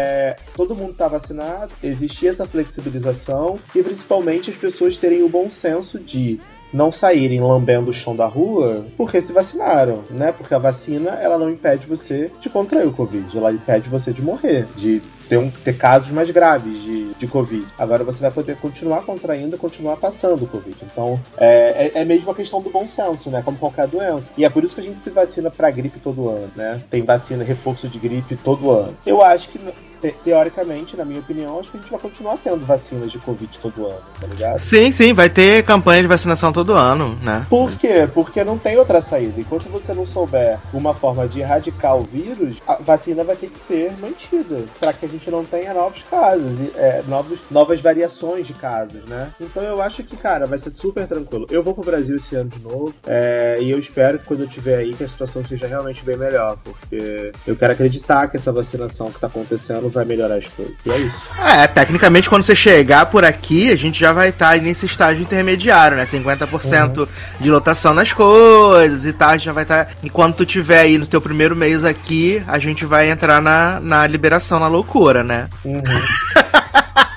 [0.56, 5.98] todo mundo tá vacinado, existia essa flexibilização e principalmente as pessoas terem o bom senso
[5.98, 6.40] de
[6.72, 10.32] não saírem lambendo o chão da rua porque se vacinaram, né?
[10.32, 14.22] Porque a vacina, ela não impede você de contrair o Covid, ela impede você de
[14.22, 17.66] morrer, de ter, um, ter casos mais graves de, de Covid.
[17.78, 20.76] Agora você vai poder continuar contraindo, continuar passando o Covid.
[20.82, 23.40] Então, é, é, é mesmo a questão do bom senso, né?
[23.42, 24.30] Como qualquer doença.
[24.36, 26.82] E é por isso que a gente se vacina pra gripe todo ano, né?
[26.90, 28.94] Tem vacina, reforço de gripe todo ano.
[29.06, 29.58] Eu acho que
[30.02, 33.58] te- teoricamente, na minha opinião, acho que a gente vai continuar tendo vacinas de Covid
[33.60, 34.58] todo ano, tá ligado?
[34.58, 37.46] Sim, sim, vai ter campanha de vacinação todo ano, né?
[37.48, 38.08] Por quê?
[38.12, 39.40] Porque não tem outra saída.
[39.40, 43.58] Enquanto você não souber uma forma de erradicar o vírus, a vacina vai ter que
[43.58, 48.52] ser mantida para que a gente não tenha novos casos, é, novos, novas variações de
[48.54, 49.28] casos, né?
[49.40, 51.46] Então eu acho que, cara, vai ser super tranquilo.
[51.50, 54.46] Eu vou pro Brasil esse ano de novo é, e eu espero que quando eu
[54.46, 58.50] estiver aí que a situação seja realmente bem melhor, porque eu quero acreditar que essa
[58.52, 60.74] vacinação que tá acontecendo vai melhorar as coisas.
[60.84, 61.16] E é isso.
[61.38, 65.96] É, tecnicamente, quando você chegar por aqui, a gente já vai estar nesse estágio intermediário,
[65.96, 66.06] né?
[66.06, 67.08] 50%
[67.40, 69.30] de lotação nas coisas e tal.
[69.30, 69.90] A gente já vai estar.
[70.02, 74.06] Enquanto tu tiver aí no teu primeiro mês aqui, a gente vai entrar na, na
[74.06, 75.48] liberação, na loucura, né?
[75.64, 75.82] Uhum.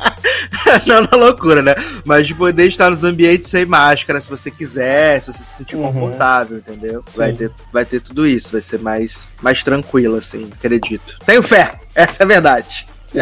[0.88, 1.76] Não na loucura, né?
[2.04, 5.76] Mas de poder estar nos ambientes sem máscara, se você quiser, se você se sentir
[5.76, 5.92] Uhum.
[5.92, 7.04] confortável, entendeu?
[7.16, 11.18] Vai ter, vai ter tudo isso, vai ser mais, mais tranquilo, assim, acredito.
[11.26, 12.86] Tenho fé, essa é a verdade.
[13.08, 13.20] Sim.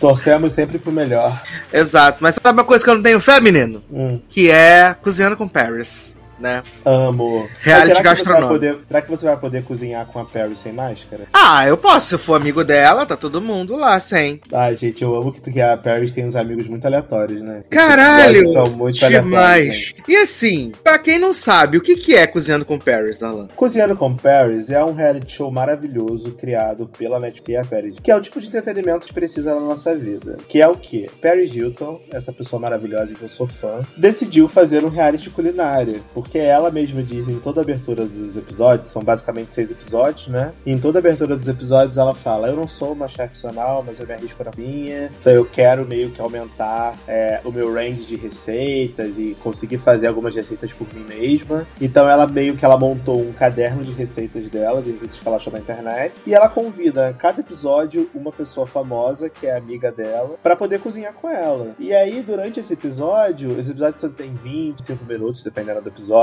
[0.00, 1.40] Torcemos sempre pro melhor.
[1.72, 3.82] Exato, mas sabe uma coisa que eu não tenho fé, menino?
[3.92, 4.20] Hum.
[4.28, 6.62] Que é cozinhando com Paris, né?
[6.84, 7.48] Amo.
[7.60, 8.48] Reality Mas será que, você vai gastronômico.
[8.54, 11.24] poder, será que você vai poder cozinhar com a Perry sem máscara?
[11.32, 14.40] Ah, eu posso, se eu for amigo dela, tá todo mundo lá, sem.
[14.52, 17.62] Ai, gente, eu amo que, tu- que a Perry tem uns amigos muito aleatórios, né?
[17.70, 18.52] Caralho!
[18.52, 19.30] São muito aleatórios.
[19.30, 19.74] Demais!
[19.74, 20.02] gente.
[20.08, 23.48] E assim, pra quem não sabe, o que, que é cozinhando com Paris, Alan?
[23.54, 28.10] Cozinhando com Paris é um reality show maravilhoso criado pela Netflix e a Paris, que
[28.10, 30.38] é o tipo de entretenimento que a gente precisa na nossa vida.
[30.48, 31.08] Que é o quê?
[31.20, 36.23] Paris Hilton, essa pessoa maravilhosa que eu sou fã, decidiu fazer um reality culinária, porque
[36.38, 40.52] ela mesma diz em toda abertura dos episódios, são basicamente seis episódios, né?
[40.64, 43.98] E em toda abertura dos episódios ela fala: Eu não sou uma chefe profissional, mas
[43.98, 48.04] eu me arrisco na minha, então eu quero meio que aumentar é, o meu range
[48.04, 51.66] de receitas e conseguir fazer algumas receitas por mim mesma.
[51.80, 55.36] Então ela meio que ela montou um caderno de receitas dela, de receitas que ela
[55.36, 59.90] achou na internet, e ela convida a cada episódio uma pessoa famosa que é amiga
[59.90, 61.74] dela pra poder cozinhar com ela.
[61.78, 66.13] E aí durante esse episódio, esse episódio só tem 25 minutos, dependendo do episódio,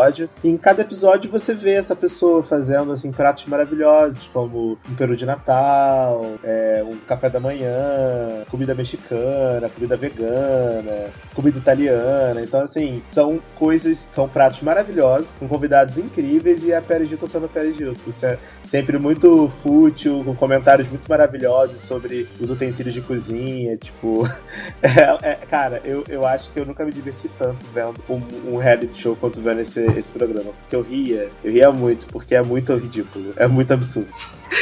[0.44, 5.18] e em cada episódio você vê essa pessoa fazendo assim pratos maravilhosos, como um peru
[5.18, 12.42] de Natal, é, um café da manhã, comida mexicana, comida vegana, comida italiana.
[12.42, 17.46] Então, assim, são coisas, são pratos maravilhosos, com convidados incríveis e a Pérez Gilton sendo
[17.48, 18.00] a Pérez Gilton.
[18.08, 18.38] Isso é
[18.70, 23.76] sempre muito fútil, com comentários muito maravilhosos sobre os utensílios de cozinha.
[23.76, 24.26] Tipo,
[24.82, 28.58] é- é- cara, eu, eu acho que eu nunca me diverti tanto vendo um, um
[28.58, 30.52] reality show quanto vendo esse, esse programa.
[30.62, 34.10] Porque eu ria, eu ria muito, porque é muito ridículo, é muito absurdo.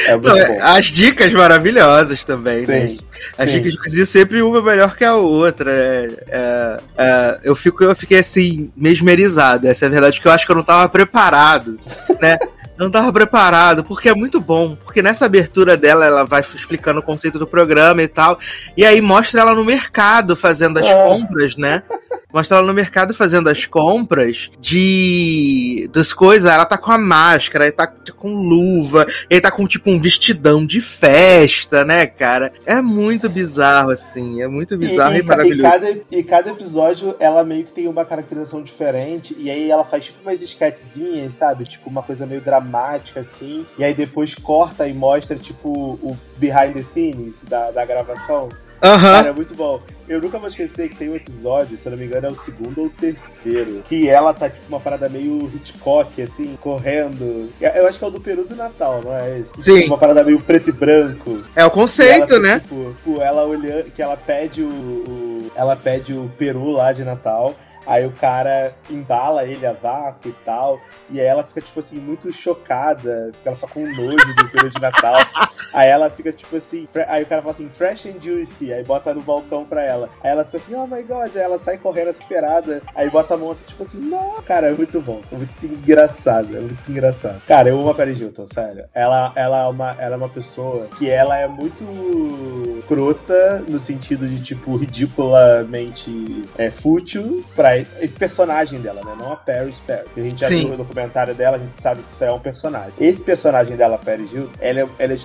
[0.06, 0.54] É muito Não, bom.
[0.54, 2.88] é, as dicas maravilhosas também, né?
[2.90, 3.00] Sim,
[3.38, 3.56] As sim.
[3.58, 5.72] dicas de cozinha sempre uma melhor que a outra.
[5.72, 9.68] é, é, é, eu, fico, eu fiquei assim, mesmerizado.
[9.68, 11.80] Essa é a verdade, que eu acho que eu não tava preparado,
[12.22, 12.38] né?
[12.78, 14.74] Eu não tava preparado, porque é muito bom.
[14.86, 18.40] Porque nessa abertura dela, ela vai explicando o conceito do programa e tal.
[18.78, 20.94] E aí mostra ela no mercado fazendo as Ah.
[20.94, 21.84] compras, né?
[22.32, 25.90] Mostra ela no mercado fazendo as compras de.
[25.92, 26.52] das coisas.
[26.52, 30.00] Ela tá com a máscara, aí tá com luva, e aí tá com tipo um
[30.00, 32.52] vestidão de festa, né, cara?
[32.66, 34.42] É muito bizarro, assim.
[34.42, 35.60] É muito bizarro e, e, ca- maravilhoso.
[35.68, 39.36] E cada, e cada episódio, ela meio que tem uma caracterização diferente.
[39.38, 41.64] E aí ela faz tipo umas esquetezinhas, sabe?
[41.66, 43.66] Tipo uma coisa meio dramática, assim.
[43.78, 48.50] E aí depois corta e mostra, tipo, o behind the scenes da, da gravação.
[48.82, 49.14] Aham.
[49.14, 49.82] Cara, é muito bom.
[50.08, 52.36] Eu nunca vou esquecer que tem um episódio, se eu não me engano, é o
[52.36, 53.84] segundo ou o terceiro.
[53.88, 57.50] Que ela tá, tipo, uma parada meio Hitchcock, assim, correndo.
[57.62, 59.52] Eu acho que é o do Peru do Natal, não é esse?
[59.60, 59.86] Sim.
[59.86, 61.44] Uma parada meio preto e branco.
[61.56, 62.60] É o ela conceito, fica, né?
[62.62, 67.04] Tipo, tipo, ela olhando, que ela pede o, o- Ela pede o peru lá de
[67.04, 67.56] Natal.
[67.90, 70.80] Aí o cara embala ele a vácuo e tal.
[71.10, 73.32] E aí ela fica, tipo assim, muito chocada.
[73.34, 75.16] Porque ela fica com nojo do peru de Natal.
[75.74, 76.88] aí ela fica, tipo assim.
[77.08, 78.72] Aí o cara fala assim, fresh and juicy.
[78.72, 80.08] Aí bota no balcão pra ela.
[80.24, 81.36] Aí ela fica assim, oh my god.
[81.36, 82.84] Aí ela sai correndo esperada.
[82.94, 84.40] Aí bota a mão, tipo assim, não.
[84.44, 85.24] Cara, é muito bom.
[85.32, 86.56] É muito engraçado.
[86.56, 87.42] É muito engraçado.
[87.48, 88.86] Cara, eu amo a Paris Hilton, sério.
[88.94, 94.28] Ela, ela, é uma, ela é uma pessoa que ela é muito crota no sentido
[94.28, 99.14] de, tipo, ridiculamente é, fútil pra esse personagem dela, né?
[99.18, 100.06] Não a Paris Paris.
[100.16, 100.66] A gente já Sim.
[100.66, 102.94] viu o documentário dela, a gente sabe que isso é um personagem.
[103.00, 105.18] Esse personagem dela, Paris Hilton, ela é, ela é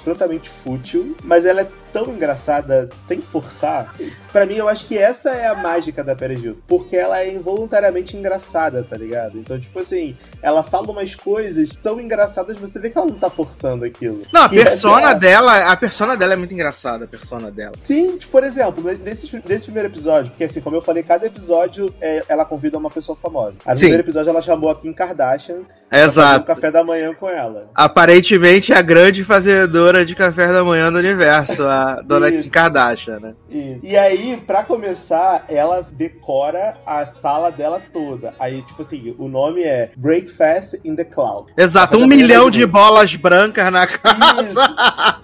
[0.48, 3.94] fútil, mas ela é tão engraçada sem forçar.
[4.32, 6.60] Pra mim, eu acho que essa é a mágica da Paris Hilton.
[6.66, 9.38] Porque ela é involuntariamente engraçada, tá ligado?
[9.38, 13.06] Então, tipo assim, ela fala umas coisas que são engraçadas, mas você vê que ela
[13.06, 14.22] não tá forçando aquilo.
[14.32, 17.74] Não, a essa persona é dela, a persona dela é muito engraçada, a persona dela.
[17.80, 21.94] Sim, tipo, por exemplo, nesse, nesse primeiro episódio, porque assim, como eu falei, cada episódio
[22.00, 23.56] é, ela convida uma pessoa famosa.
[23.66, 23.80] No Sim.
[23.80, 26.46] primeiro episódio ela chamou a Kim Kardashian fazer um Exato.
[26.46, 27.70] café da manhã com ela.
[27.74, 32.30] Aparentemente a grande fazedora de café da manhã do universo, a dona.
[32.30, 33.34] Kim Kardashian, né?
[33.48, 33.84] Isso.
[33.84, 38.32] E aí, pra começar, ela decora a sala dela toda.
[38.38, 41.52] Aí, tipo assim, o nome é Breakfast in the Cloud.
[41.56, 44.42] Exato, um milhão de bolas brancas na casa.
[44.42, 44.58] Isso.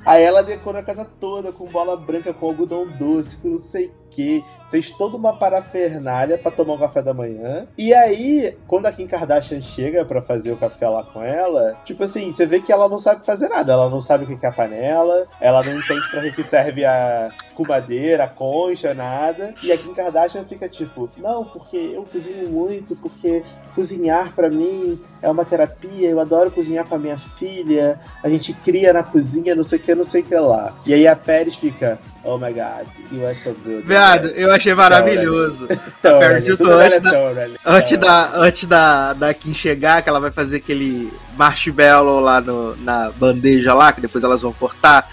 [0.06, 3.86] Aí ela decora a casa toda com bola branca, com algodão doce, com não sei
[3.86, 4.44] o que.
[4.70, 7.66] Fez toda uma parafernália pra tomar um café da manhã.
[7.76, 12.04] E aí, quando a Kim Kardashian chega pra fazer o café lá com ela, tipo
[12.04, 13.72] assim, você vê que ela não sabe fazer nada.
[13.72, 17.30] Ela não sabe o que é a panela, ela não entende pra que serve a
[17.60, 19.52] cubadeira, a concha, nada.
[19.62, 23.42] E a Kim Kardashian fica tipo, não, porque eu cozinho muito, porque
[23.74, 28.54] cozinhar pra mim é uma terapia, eu adoro cozinhar com a minha filha, a gente
[28.54, 30.74] cria na cozinha, não sei o que, não sei o que lá.
[30.86, 33.82] E aí a Pérez fica, oh my god, you are so good.
[33.82, 35.68] Viado, eu achei maravilhoso.
[36.00, 37.58] Pérez Hilton tudo antes é da-.
[37.66, 42.74] Antes da, antes da, da Kim chegar, que ela vai fazer aquele marshmallow lá no,
[42.76, 45.06] na bandeja lá, que depois elas vão cortar,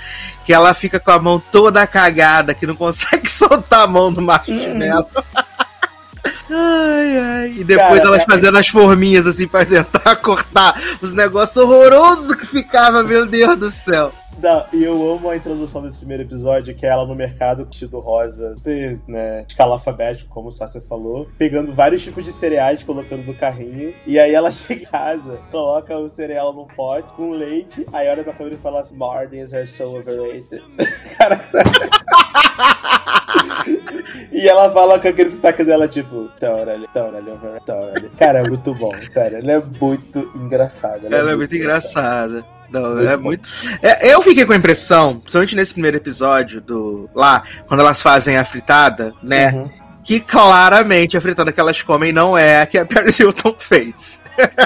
[0.47, 4.21] que ela fica com a mão toda cagada, que não consegue soltar a mão do
[4.21, 5.05] marshmallow.
[6.49, 7.53] Ai, ai.
[7.57, 12.33] E depois Cara, elas é- fazendo as forminhas assim pra tentar cortar os negócios horrorosos
[12.35, 14.13] que ficava, meu Deus do céu.
[14.41, 17.99] Não, e eu amo a introdução desse primeiro episódio, que é ela no mercado vestido
[17.99, 19.81] rosa, super, né, escala
[20.29, 24.51] como o Sácia falou, pegando vários tipos de cereais, colocando no carrinho, e aí ela
[24.67, 28.59] chega em casa, coloca o cereal num pote com leite, aí olha pra câmera e
[28.59, 30.61] fala assim, Martins are so overrated.
[31.17, 31.41] Cara,
[34.31, 38.09] E ela fala com aquele sotaque dela, tipo, totally, totally over, totally.
[38.17, 39.39] Cara, é muito bom, sério.
[39.39, 41.07] Ela é muito engraçada.
[41.07, 42.45] Ela é muito engraçada.
[42.71, 43.23] Não, Muito é bom.
[43.23, 43.49] muito.
[43.81, 47.09] É, eu fiquei com a impressão, principalmente nesse primeiro episódio do.
[47.15, 49.51] Lá, quando elas fazem a fritada, né?
[49.51, 49.69] Uhum.
[50.03, 54.19] Que claramente a fritada que elas comem não é a que a Paris Hilton fez.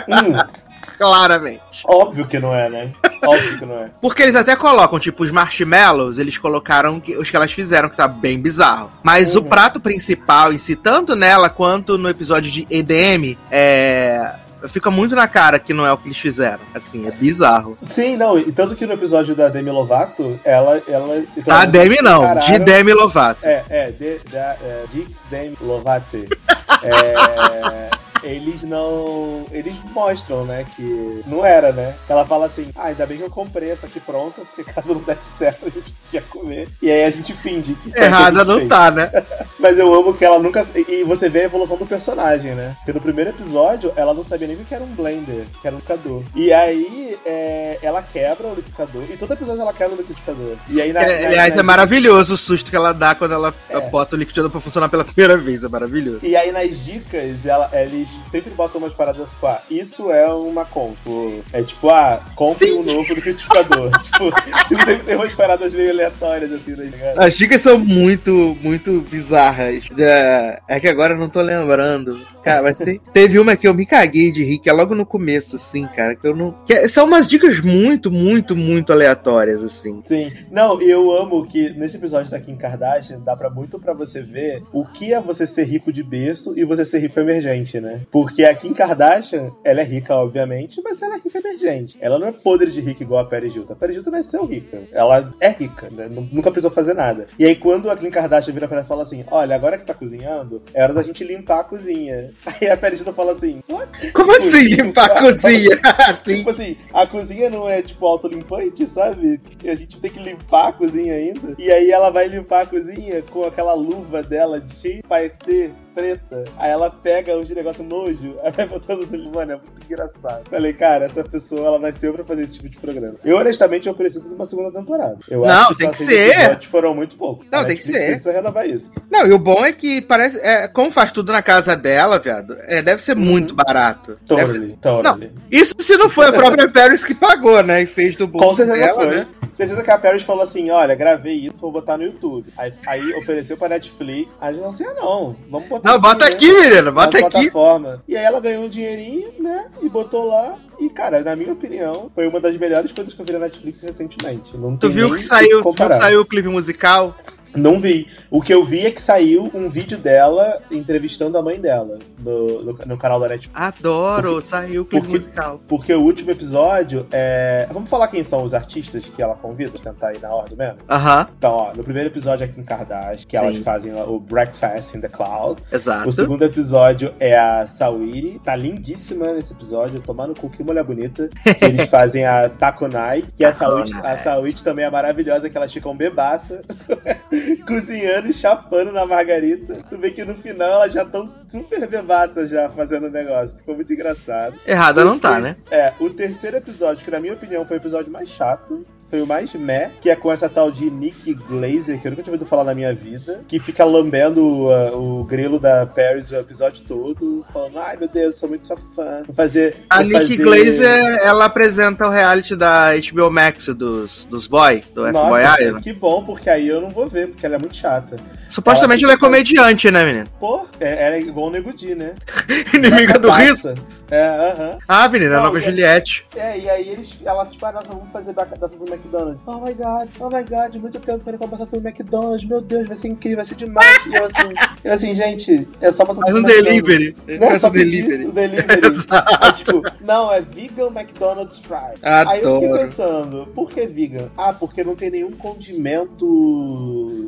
[0.07, 0.33] Hum,
[0.99, 1.81] Claramente.
[1.85, 2.91] óbvio que não é, né?
[3.25, 3.89] Óbvio que não é.
[3.99, 7.97] Porque eles até colocam, tipo, os marshmallows, eles colocaram que- os que elas fizeram, que
[7.97, 8.91] tá bem bizarro.
[9.01, 9.45] Mas o Uhum.
[9.45, 14.31] prato principal em si, tanto nela quanto no episódio de EDM, é.
[14.69, 16.59] Fica muito na cara que não é o que eles fizeram.
[16.73, 17.77] Assim, é bizarro.
[17.89, 20.81] Sim, não, e tanto que no episódio da Demi Lovato, ela.
[20.87, 23.39] ela Tá, Demi não, de encararam- Demi Lovato.
[23.45, 26.17] É, é, de, da, é, Dix Demi Lovato.
[26.83, 27.89] É,
[28.23, 29.45] eles não.
[29.51, 31.95] Eles mostram, né, que não era, né?
[32.09, 35.01] Ela fala assim: ah, ainda bem que eu comprei essa aqui pronta, porque caso não
[35.01, 36.67] desse certo, a gente ia comer.
[36.81, 37.97] E aí a gente finge que.
[37.97, 38.69] Errada não fez.
[38.69, 39.09] tá, né?
[39.59, 40.65] Mas eu amo que ela nunca.
[40.87, 42.75] E você vê a evolução do personagem, né?
[42.79, 45.75] Porque no primeiro episódio, ela não sabia nem o que era um blender, que era
[45.75, 46.23] um liquidificador.
[46.35, 49.03] E aí, é, ela quebra o liquidificador.
[49.09, 50.55] E todo episódio ela quebra o liquidificador.
[50.69, 53.33] E aí, na, É, na- aliás, na- é maravilhoso o susto que ela dá quando
[53.33, 53.79] ela É.
[53.79, 55.63] bota o liquidificador pra funcionar pela primeira vez.
[55.63, 56.25] É maravilhoso.
[56.25, 60.65] E aí nas dicas, ela- eles sempre botam umas paradas tipo, ah, isso é uma.
[60.65, 62.79] Tipo, é tipo, ah, compre Sim.
[62.79, 63.89] um novo liquidificador.
[64.01, 64.31] tipo,
[64.69, 67.19] sempre tem umas paradas meio aleatórias assim, tá ligado?
[67.19, 69.85] As dicas são muito, muito bizarras.
[69.97, 72.19] É, é que agora eu não tô lembrando.
[72.43, 75.05] Cara, mas tem- teve uma que eu me caguei de rir, que é logo no
[75.05, 76.51] começo, assim, cara, que eu não.
[76.65, 80.01] que é- são umas dicas muito, muito, muito aleatórias, assim.
[80.05, 80.31] Sim.
[80.49, 84.21] Não, e eu amo que nesse episódio da Kim Kardashian dá pra muito pra você
[84.21, 88.01] ver o que é você ser rico de berço e você ser rico emergente, né?
[88.11, 91.97] Porque a Kim Kardashian, ela é rica, obviamente, mas ela é rica emergente.
[92.01, 93.73] Ela não é podre de rica igual a Paris Hilton.
[93.73, 94.79] A Paris Hilton nasceu rica.
[94.91, 96.07] Ela é rica, né?
[96.09, 97.27] Nu- Nunca precisou fazer nada.
[97.37, 99.85] E aí quando a Kim Kardashian vira pra ela e fala assim, olha, agora que
[99.85, 102.31] tá cozinhando, é hora da gente limpar a cozinha.
[102.45, 105.79] Aí a Hilton fala assim, "What?" Como Tipo, assim limpar a cozinha?
[106.07, 106.35] Assim.
[106.37, 109.39] Tipo assim, a cozinha não é tipo autolimpante, sabe?
[109.65, 111.55] A gente tem que limpar a cozinha ainda.
[111.57, 115.71] E aí ela vai limpar a cozinha com aquela luva dela de cheio de paetê
[115.93, 116.43] preta.
[116.57, 120.43] Aí ela pega os negócios nojo, aí vai botando no mano, é muito engraçado.
[120.49, 123.15] Falei, cara, essa pessoa ela nasceu pra fazer esse tipo de programa.
[123.23, 125.17] Eu, honestamente, eu preciso de uma segunda temporada.
[125.29, 126.61] Eu Não, acho que tem que seis ser.
[126.67, 127.45] foram muito poucos.
[127.51, 128.07] Não, tem que ser.
[128.07, 128.91] Precisa renovar isso.
[129.09, 130.39] Não, e o bom é que parece.
[130.41, 134.17] É, como faz tudo na casa dela, viado, é, deve ser muito barato.
[134.27, 135.31] Deve ser- Totally, totally.
[135.51, 137.81] Isso se não foi a própria Paris que pagou, né?
[137.81, 139.15] E fez do bolso Com certeza dela, foi.
[139.17, 139.27] né?
[139.57, 142.51] Certeza que a Paris falou assim: olha, gravei isso, vou botar no YouTube.
[142.57, 144.31] Aí, aí ofereceu pra Netflix.
[144.39, 146.31] Aí a gente falou assim: ah, não, vamos botar Não, bota né?
[146.31, 147.29] aqui, menina, bota aqui.
[147.29, 148.03] plataforma.
[148.07, 149.65] E aí ela ganhou um dinheirinho, né?
[149.81, 150.55] E botou lá.
[150.79, 153.81] E, cara, na minha opinião, foi uma das melhores coisas que eu vi na Netflix
[153.81, 154.57] recentemente.
[154.57, 157.15] Não Tu viu que saiu, viu que saiu o clipe musical?
[157.55, 158.07] Não vi.
[158.29, 162.63] O que eu vi é que saiu um vídeo dela entrevistando a mãe dela no,
[162.63, 163.51] no, no canal da Netflix.
[163.59, 165.61] Adoro, saiu o clipe porque- musical.
[165.67, 167.67] Porque o último episódio é.
[167.71, 169.71] Vamos falar quem são os artistas que ela convida?
[169.81, 170.77] Tentar ir na ordem mesmo.
[170.89, 173.63] Aham, Então, ó, no primeiro episódio é Kim Kardashian, que elas Sim.
[173.63, 175.61] fazem o Breakfast in the Cloud.
[175.71, 176.09] exato.
[176.09, 180.83] O segundo episódio é a Sawiri, tá lindíssima nesse episódio, tomar no cu, que mulher
[180.83, 181.29] bonita.
[181.61, 185.95] Eles fazem a Takonai, que a Sawiri, a Sawiri também é maravilhosa, que elas ficam
[185.95, 186.61] bebaça,
[187.67, 189.83] cozinhando e chapando na margarita.
[189.89, 193.57] Tu vê que no final elas já estão super bebaças já fazendo o negócio.
[193.57, 194.55] Ficou muito engraçado.
[194.65, 195.55] Errada não tá, né?
[195.69, 198.85] É, o terceiro episódio, que na minha opinião foi o episódio mais chato.
[199.11, 202.23] Foi o mais meh, que é com essa tal de Nick Glazer, que eu nunca
[202.23, 206.37] tinha ouvido falar na minha vida, que fica lambendo uh, o grelo da Paris o
[206.37, 209.23] episódio todo, falando, ai meu Deus, sou muito sua fã.
[209.27, 209.75] Vou fazer.
[209.89, 210.43] A vou Nick fazer...
[210.43, 215.83] Glazer, ela apresenta o reality da HBO Max dos, dos boy, do F-Boy Nossa, Island.
[215.83, 218.15] que bom, porque aí eu não vou ver, porque ela é muito chata.
[218.51, 220.25] Supostamente ela é comediante, né, menina?
[220.39, 222.13] Pô, é- ela é igual o Nego Di, né?
[222.73, 223.73] Inimiga do riso.
[224.11, 224.77] É, aham.
[224.89, 226.25] Ah, menina, a nova e- Juliette.
[226.35, 229.41] É, e aí eles, ela tipo, ah, nossa, vamos fazer ba- dança do McDonald's.
[229.45, 232.97] Oh my god, oh my god, muito tempo querendo dança do McDonald's, meu Deus, vai
[232.97, 234.05] ser incrível, vai ser demais.
[234.05, 237.15] e eu assim, eu assim, gente, é só botar Faz um delivery.
[237.39, 238.25] Não é só um delivery.
[238.25, 238.81] o delivery.
[238.85, 239.45] Exato.
[239.45, 241.77] É tipo, não, é vegan McDonald's fry.
[242.01, 242.81] Aí eu fiquei Adoro.
[242.89, 244.29] pensando, por que vegan?
[244.37, 246.25] Ah, porque não tem nenhum condimento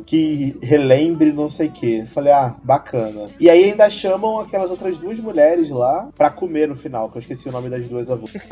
[0.06, 2.02] que relembre não sei o que.
[2.06, 3.28] Falei, ah, bacana.
[3.38, 7.20] E aí ainda chamam aquelas outras duas mulheres lá pra comer no final, que eu
[7.20, 8.32] esqueci o nome das duas avós.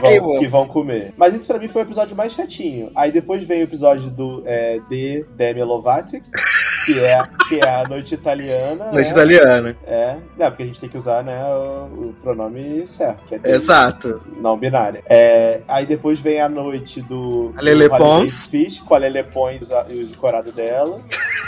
[0.00, 1.14] Que vão, que vão comer.
[1.16, 2.90] Mas isso pra mim foi o episódio mais chatinho.
[2.94, 6.24] Aí depois vem o episódio do é, de Demi Lovatic,
[6.84, 8.86] que é, que é a noite italiana.
[8.92, 9.12] Noite né?
[9.12, 9.76] italiana.
[9.86, 13.38] É, é, porque a gente tem que usar, né, o, o pronome certo, que é
[13.38, 14.20] dele, Exato.
[14.40, 15.02] não binário.
[15.06, 18.46] É, aí depois vem a noite do, A Lele Pons.
[18.46, 21.00] Fish, com a Lele Pons e os decorados dela.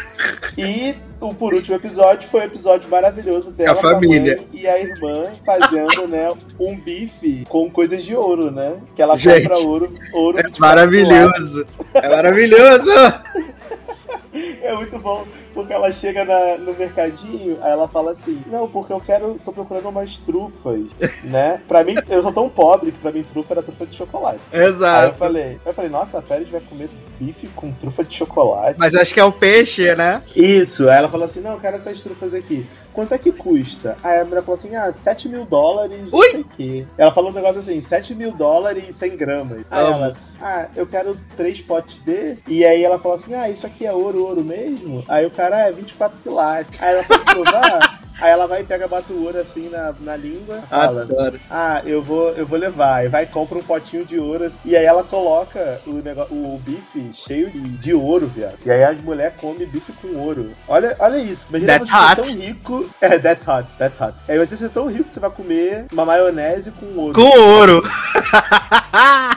[0.57, 4.41] e o por último episódio foi o episódio maravilhoso dela A família.
[4.53, 8.77] a e a irmã fazendo, né, um bife com coisas de ouro, né?
[8.95, 10.59] Que ela Gente, compra ouro, ouro É 24 quilates.
[10.59, 11.67] maravilhoso.
[11.95, 12.91] É maravilhoso.
[14.63, 18.93] É muito bom, porque ela chega na- no mercadinho, aí ela fala assim: Não, porque
[18.93, 20.81] eu quero, tô procurando umas trufas,
[21.25, 21.61] né?
[21.69, 24.41] Pra mim, eu sou tão pobre que pra mim trufa era trufa de chocolate.
[24.53, 25.19] Aí eu Exato.
[25.19, 28.79] falei, eu falei, nossa, a Pérez vai comer bife com trufa de chocolate.
[28.79, 30.23] Mas acho que é o peixe, né?
[30.35, 32.67] Isso, aí ela falou assim: não, eu quero essas trufas aqui.
[32.93, 33.95] Quanto é que custa?
[34.03, 36.29] Aí a mulher falou assim: ah, 7 mil dólares, não Ui!
[36.31, 36.87] sei o quê.
[36.97, 39.59] Ela falou um negócio assim: 7 mil dólares e 100 gramas.
[39.71, 39.95] Aí Amo.
[39.95, 42.43] ela, ah, eu quero três potes desse.
[42.49, 45.05] E aí ela falou assim: ah, isso aqui é ouro, ouro mesmo?
[45.09, 46.81] Aí o cara, ah, é 24 quilates.
[46.83, 48.01] Aí ela falou assim: provar.
[48.19, 51.03] Aí ela vai e pega, bate o ouro assim na, na língua, fala.
[51.03, 51.39] Adoro.
[51.51, 53.05] Ah, eu vou, eu vou levar.
[53.05, 54.45] E vai e compra um potinho de ouro.
[54.45, 58.57] assim, E aí ela coloca o, negócio, o bife cheio de, de ouro, viado.
[58.65, 60.51] E aí as mulheres comem bife com ouro.
[60.67, 61.47] Olha, olha isso.
[61.51, 62.23] Imagina That's você ser hot.
[62.23, 62.91] tão rico.
[63.03, 64.15] É, that's hot, that's hot.
[64.27, 67.13] Aí você ser tão rico que você vai comer uma maionese com ouro.
[67.13, 67.83] Com ouro.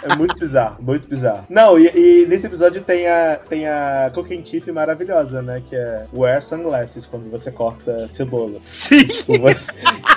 [0.01, 1.45] É muito bizarro, muito bizarro.
[1.49, 5.61] Não, e, e nesse episódio tem a, tem a cooking tip maravilhosa, né?
[5.67, 8.59] Que é wear sunglasses quando você corta cebola.
[8.61, 9.05] Sim.
[9.05, 9.71] Que você,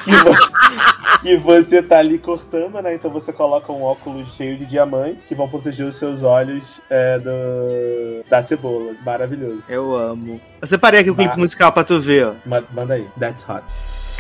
[0.05, 2.95] que você, que você tá ali cortando, né?
[2.95, 7.19] Então você coloca um óculos cheio de diamante que vão proteger os seus olhos é,
[7.19, 8.93] do, da cebola.
[9.05, 9.63] Maravilhoso.
[9.69, 10.41] Eu amo.
[10.61, 12.33] Eu separei aqui o clipe musical pra tu ver, ó.
[12.47, 13.07] Ma- Manda aí.
[13.19, 13.65] That's hot.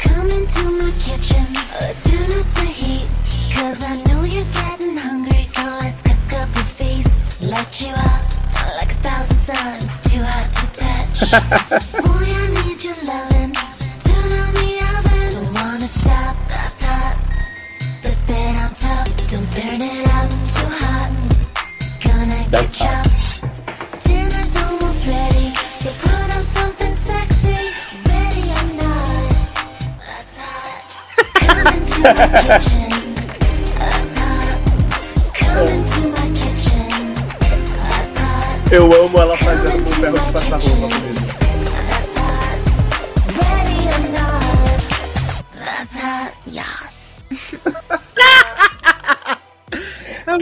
[0.03, 1.47] Come into my kitchen,
[1.81, 3.07] let's turn up the heat.
[3.55, 7.41] Cause I know you're getting hungry, so let's cook up a feast.
[7.41, 8.23] Light you up
[8.81, 9.82] like a thousand suns,
[11.23, 11.31] that's
[22.81, 23.03] hot.
[38.73, 41.12] Eu amo ela fazendo com o ferro de passar roupa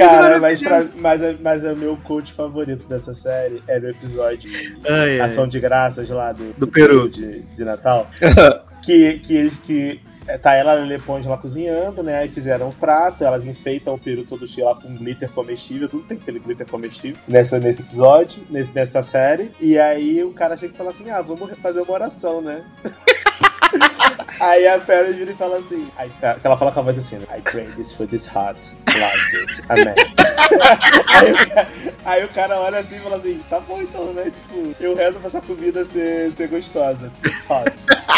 [0.06, 3.88] Cara, mas, pra, mas, é- mas é o meu coach favorito dessa série é no
[3.90, 4.50] episódio
[4.88, 5.20] Ai, ai.
[5.20, 7.08] Ação de Graças lá do, Do Peru.
[7.08, 8.08] de, de Natal.
[8.82, 10.00] que, que eles que.
[10.26, 12.18] é, Tá ela e Leponge lá cozinhando, né?
[12.18, 16.04] Aí fizeram um prato, elas enfeitam o peru todo cheio lá com glitter comestível, tudo
[16.04, 19.50] tem que ter glitter comestível nessa, nesse episódio, nesse, nessa série.
[19.60, 22.62] E aí o cara chega e fala assim: ah, vamos fazer uma oração, né?
[24.38, 26.08] Aí a Paris vira e fala assim, aí,
[26.40, 28.58] que ela fala com a voz assim, I pray this for this heart,
[28.88, 29.94] it, amém.
[31.08, 31.68] aí, o cara,
[32.04, 34.24] aí o cara olha assim e fala assim, tá bom então, né?
[34.24, 37.70] Tipo, eu rezo pra essa comida ser, ser gostosa, this hot,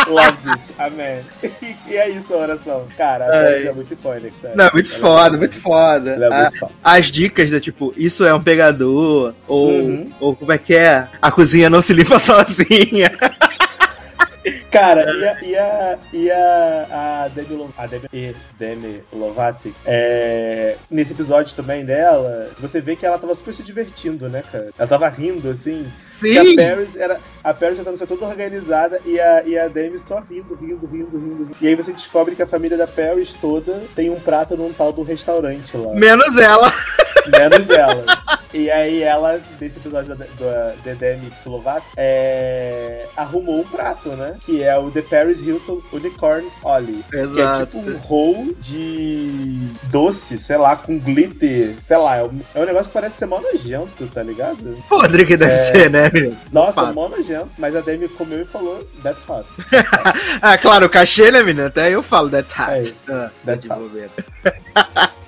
[0.09, 1.21] loves it, amém.
[1.63, 2.87] E, e é isso a oração.
[2.97, 4.57] Cara, a é muito icônica, sério.
[4.57, 6.11] Não, muito Ela é foda, muito foda.
[6.11, 6.73] É A- muito foda.
[6.83, 10.11] as dicas da tipo, isso é um pegador, ou, Uhum.
[10.21, 11.09] ou como é que é?
[11.21, 13.11] A cozinha não se limpa sozinha.
[14.73, 15.12] Cara,
[15.43, 21.55] e a, e a, a, Demi, Lo- a Demi, e Demi Lovato, é, nesse episódio
[21.55, 24.70] também dela, você vê que ela tava super se divertindo, né, cara?
[24.79, 25.87] Ela tava rindo, assim.
[26.25, 26.57] E a Sim!
[26.57, 27.20] Paris era.
[27.45, 31.18] A Paris tentando ser toda organizada e a, e a Demi só rindo, rindo, rindo,
[31.18, 31.51] rindo.
[31.61, 34.93] E aí você descobre que a família da Paris toda tem um prato num tal
[34.93, 35.93] do restaurante lá.
[35.95, 36.73] Menos ela.
[37.27, 38.05] Menos ela.
[38.55, 44.37] E aí ela, nesse episódio da, da, da Demi Slovato, é, arrumou um prato, né?
[44.45, 47.05] Que é o The Paris Hilton Unicorn Ollie.
[47.11, 47.67] Que é Exato.
[47.67, 51.75] tipo um roll de doce, sei lá, com glitter.
[51.87, 54.77] Sei lá, é um, é um negócio que parece ser mó nojento, tá ligado?
[54.89, 55.37] Podre que É.
[55.37, 56.37] deve ser, né, menino?
[56.53, 56.95] Nossa, Fato.
[56.95, 57.51] mó nojento.
[57.59, 59.47] Mas a Demi comeu e falou, that's hot.
[60.41, 61.67] ah, claro, o cachê, né, menino?
[61.67, 62.81] Até eu falo that É hot.
[62.83, 62.95] isso.
[63.09, 64.11] Ah, That's de hot.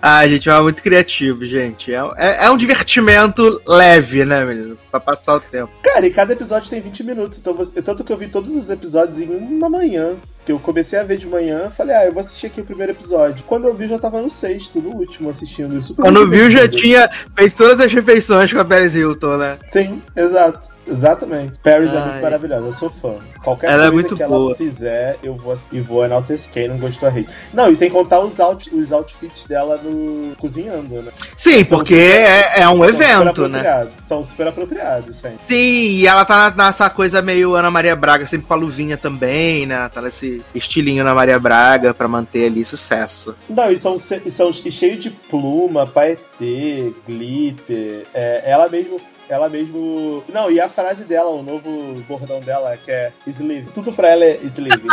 [0.00, 1.92] ah, gente, é muito criativo, gente.
[1.92, 4.78] É, é- é um divertimento leve, né, menino?
[4.90, 5.70] Pra passar o tempo.
[5.82, 7.38] Cara, e cada episódio tem 20 minutos.
[7.38, 10.14] Então, você- tanto que eu vi todos os episódios em uma manhã.
[10.44, 12.92] Que eu comecei a ver de manhã, falei, ah, eu vou assistir aqui o primeiro
[12.92, 13.44] episódio.
[13.46, 15.80] Quando eu vi, já tava no sexto, no último, assistindo.
[15.82, 19.58] Super Quando viu, já tinha feito todas as refeições com a Paris Hilton, né?
[19.68, 20.66] Sim, exato.
[20.90, 21.52] Exatamente.
[21.62, 22.08] Paris é Ai.
[22.08, 23.14] muito maravilhosa, eu sou fã.
[23.42, 24.46] Qualquer Ela é coisa muito que boa.
[24.50, 26.50] ela fizer, eu vou e vou enaltecer.
[26.52, 27.28] Quem não gostou a rede.
[27.52, 31.12] Não, e sem contar os, out, os outfits dela no cozinhando, né?
[31.36, 33.88] Sim, porque é, é um São evento, né?
[34.06, 35.38] São super apropriados, sempre.
[35.42, 39.66] Sim, e ela tá nessa coisa meio Ana Maria Braga, sempre com a luvinha também,
[39.66, 39.88] né?
[39.88, 43.34] Tá nesse estilinho Ana Maria Braga pra manter ali sucesso.
[43.48, 48.06] Não, e são, e são e cheio de pluma, paetê, glitter.
[48.12, 49.00] É, ela mesmo.
[49.30, 50.24] Ela mesmo.
[50.32, 53.70] Não, e a frase dela, o novo bordão dela, que é sleeve.
[53.72, 54.88] Tudo pra ela é sleeve.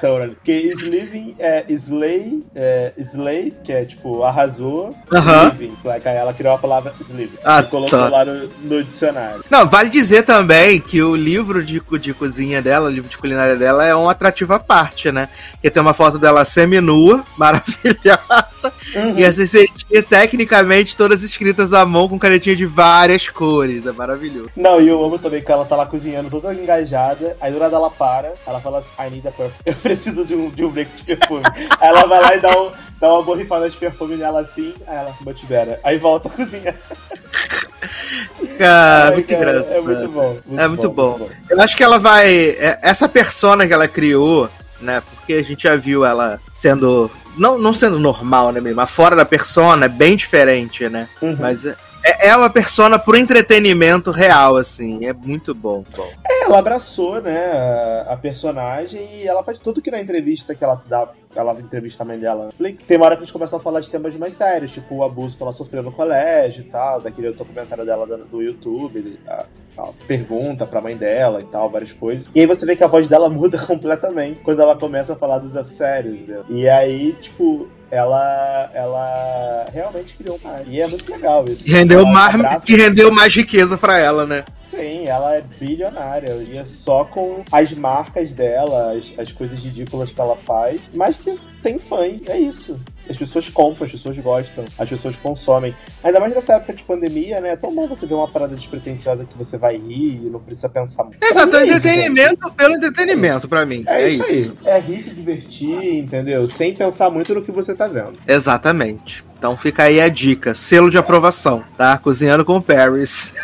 [0.00, 0.34] Totally.
[0.34, 5.52] Porque sleeving é slay, é slay, que é tipo arrasou, Aham.
[5.54, 5.76] sleeving.
[5.84, 7.38] Like, aí ela criou a palavra sleeve.
[7.44, 8.08] Ah, e colocou tá.
[8.08, 9.44] lá no, no dicionário.
[9.48, 13.56] Não, vale dizer também que o livro de, de cozinha dela, o livro de culinária
[13.56, 15.28] dela, é um atrativo à parte, né?
[15.62, 18.72] Que tem uma foto dela seminua, maravilhosa,
[19.16, 23.86] e as receitinhas, tecnicamente, todas escritas à mão com canetinha de várias cores.
[23.86, 24.50] É maravilhoso.
[24.56, 27.76] Não, e eu amo também que ela tá lá cozinhando toda engajada, aí do nada
[27.76, 29.56] ela para, ela fala assim, I need a perfume.
[29.66, 31.42] Eu preciso de um, de um break de perfume.
[31.80, 34.96] aí ela vai lá e dá, um, dá uma borrifada de perfume nela assim, aí
[34.96, 35.78] ela, but better.
[35.82, 36.74] Aí volta a cozinhar.
[38.60, 39.76] Ah, Ai, muito cara, engraçado.
[39.76, 40.38] É muito bom.
[40.56, 41.28] É muito bom.
[41.48, 42.28] Eu acho que ela vai.
[42.50, 44.48] é, Essa persona que ela criou,
[44.80, 45.02] né?
[45.14, 47.10] Porque a gente já viu ela sendo.
[47.36, 48.76] Não, não sendo normal, né, mesmo?
[48.76, 51.08] Mas fora da persona é bem diferente, né?
[51.20, 51.36] Uhum.
[51.38, 51.66] Mas
[52.10, 55.06] é- É, uma persona pro entretenimento real, assim.
[55.06, 55.84] É muito bom.
[55.96, 56.08] bom.
[56.28, 60.64] É, ela abraçou, né, a, a personagem e ela faz tudo que na entrevista que
[60.64, 63.62] ela dá ela entrevista a mãe dela Netflix, tem uma hora que eles começam a
[63.62, 67.00] falar de temas mais sérios, tipo o abuso que ela sofreu no colégio e tal,
[67.00, 69.44] daquele documentário dela do, YouTube, a,
[69.76, 72.30] a pergunta pra mãe dela e tal, várias coisas.
[72.34, 75.38] E aí você vê que a voz dela muda completamente quando ela começa a falar
[75.38, 76.44] dos assuntos sérios, entendeu?
[76.48, 80.66] E aí, tipo, ela, ela realmente criou mais.
[80.68, 81.64] E é muito legal isso.
[81.64, 84.44] Que rendeu, mais, que rendeu mais riqueza pra ela, né?
[84.70, 86.34] Sim, ela é bilionária.
[86.34, 90.80] E é só com as marcas dela, as, as coisas ridículas que ela faz.
[90.94, 92.78] Mas que tem fãs, é isso.
[93.08, 95.74] As pessoas compram, as pessoas gostam, as pessoas consomem.
[96.02, 97.50] Ainda mais nessa época de pandemia, né?
[97.50, 100.68] É tão bom você ver uma parada despretensiosa que você vai rir e não precisa
[100.68, 101.22] pensar muito.
[101.22, 103.84] Exato, é entretenimento pelo entretenimento, para mim.
[103.86, 104.70] É, é isso, isso, aí.
[104.70, 106.46] É rir, se divertir, entendeu?
[106.48, 108.18] Sem pensar muito no que você tá vendo.
[108.26, 109.24] Exatamente.
[109.38, 110.54] Então fica aí a dica.
[110.54, 111.96] Selo de aprovação, tá?
[111.98, 113.34] Cozinhando com Paris.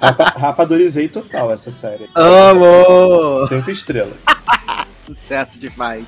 [0.00, 2.08] Rapa, rapadorizei total essa série.
[2.14, 3.46] Amo!
[3.48, 4.14] Cinco estrelas.
[5.06, 6.04] Sucesso demais.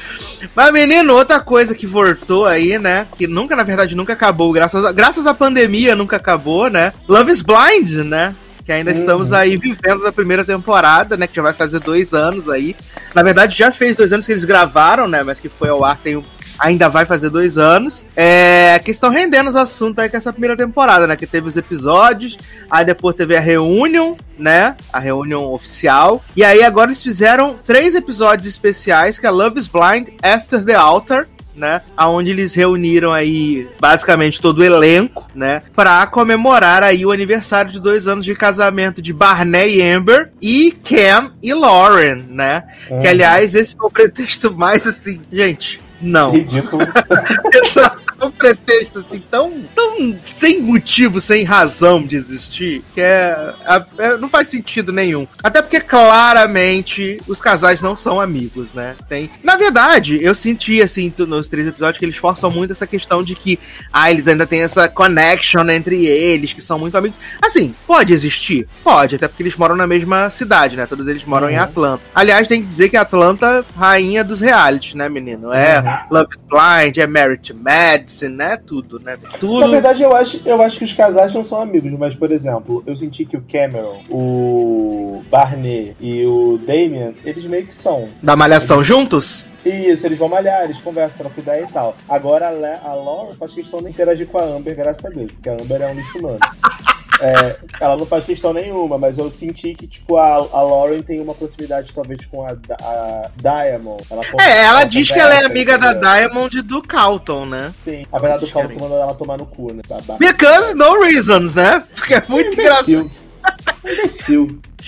[0.57, 3.07] Mas, menino, outra coisa que voltou aí, né?
[3.17, 6.93] Que nunca, na verdade, nunca acabou, graças a, graças à pandemia, nunca acabou, né?
[7.09, 8.35] Love is Blind, né?
[8.65, 8.97] Que ainda uhum.
[8.97, 11.27] estamos aí vivendo a primeira temporada, né?
[11.27, 12.75] Que já vai fazer dois anos aí.
[13.15, 15.23] Na verdade, já fez dois anos que eles gravaram, né?
[15.23, 16.23] Mas que foi ao ar tem
[16.59, 18.05] ainda vai fazer dois anos.
[18.17, 21.17] É, que estão rendendo os assuntos aí com essa primeira temporada, né?
[21.17, 22.39] Que teve os episódios,
[22.71, 24.77] aí depois teve a reunião, né?
[24.93, 26.23] A reunião oficial.
[26.35, 30.75] E aí agora eles fizeram três episódios especiais, que é Love is Blind, After the
[30.75, 31.83] Altar, né?
[31.97, 35.63] Aonde eles reuniram aí basicamente todo o elenco, né?
[35.75, 40.71] Pra comemorar aí o aniversário de dois anos de casamento de Barney e Amber e
[40.71, 42.63] Cam e Lauren, né?
[42.89, 43.01] Uhum.
[43.01, 46.31] Que aliás, esse é o pretexto mais assim, gente não.
[46.31, 46.83] Ridículo.
[47.53, 48.08] Exato.
[48.21, 53.55] É um pretexto assim tão, tão sem motivo, sem razão de existir, que é,
[53.99, 55.27] é, não faz sentido nenhum.
[55.43, 58.97] Até porque claramente os casais não são amigos, né?
[59.09, 63.23] Tem, na verdade, eu senti assim nos três episódios que eles forçam muito essa questão
[63.23, 63.59] de que
[63.93, 67.19] ah, eles ainda têm essa connection entre eles, que são muito amigos.
[67.41, 68.69] Assim, pode existir?
[68.83, 70.87] Pode, até porque eles moram na mesma cidade, né?
[70.87, 71.53] Todos eles moram uhum.
[71.53, 72.03] em Atlanta.
[72.15, 75.53] Aliás, tem que dizer que Atlanta, rainha dos realities, né, menino?
[75.53, 76.19] É uhum.
[76.19, 78.57] Love Blind, é Married to Mad, Madison, né?
[78.57, 79.19] Tudo, né?
[79.39, 79.61] Tudo.
[79.61, 82.83] Na verdade, eu acho, eu acho que os casais não são amigos, mas, por exemplo,
[82.87, 88.09] eu senti que o Cameron, o Barney e o Damien, eles meio que são.
[88.23, 88.87] Da malhação eles...
[88.87, 89.47] juntos?
[89.65, 91.95] Isso, eles vão malhar, eles conversam, trocam ideia e tal.
[92.09, 95.31] Agora a, Le a Laura faz questão de interagir com a Amber, graças a Deus,
[95.33, 96.39] porque a Amber é um lixo humano.
[97.21, 101.21] É, ela não faz questão nenhuma, mas eu senti que, tipo, a, a Lauren tem
[101.21, 104.03] uma proximidade, talvez, com a, a Diamond.
[104.11, 107.73] Ela é, ela diz que ela é amiga da Diamond do Calton, né?
[107.85, 109.83] Sim, apesar do Calton mandando ela tomar no cu, né?
[110.19, 111.83] Because no reasons, né?
[111.95, 113.11] Porque é muito engraçado.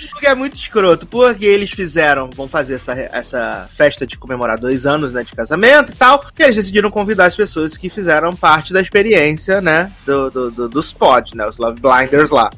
[0.09, 4.85] Porque é muito escroto, porque eles fizeram, vão fazer essa, essa festa de comemorar dois
[4.85, 8.73] anos, né, de casamento e tal, e eles decidiram convidar as pessoas que fizeram parte
[8.73, 12.49] da experiência, né, do, do, do dos pods, né, os Love Blinders lá.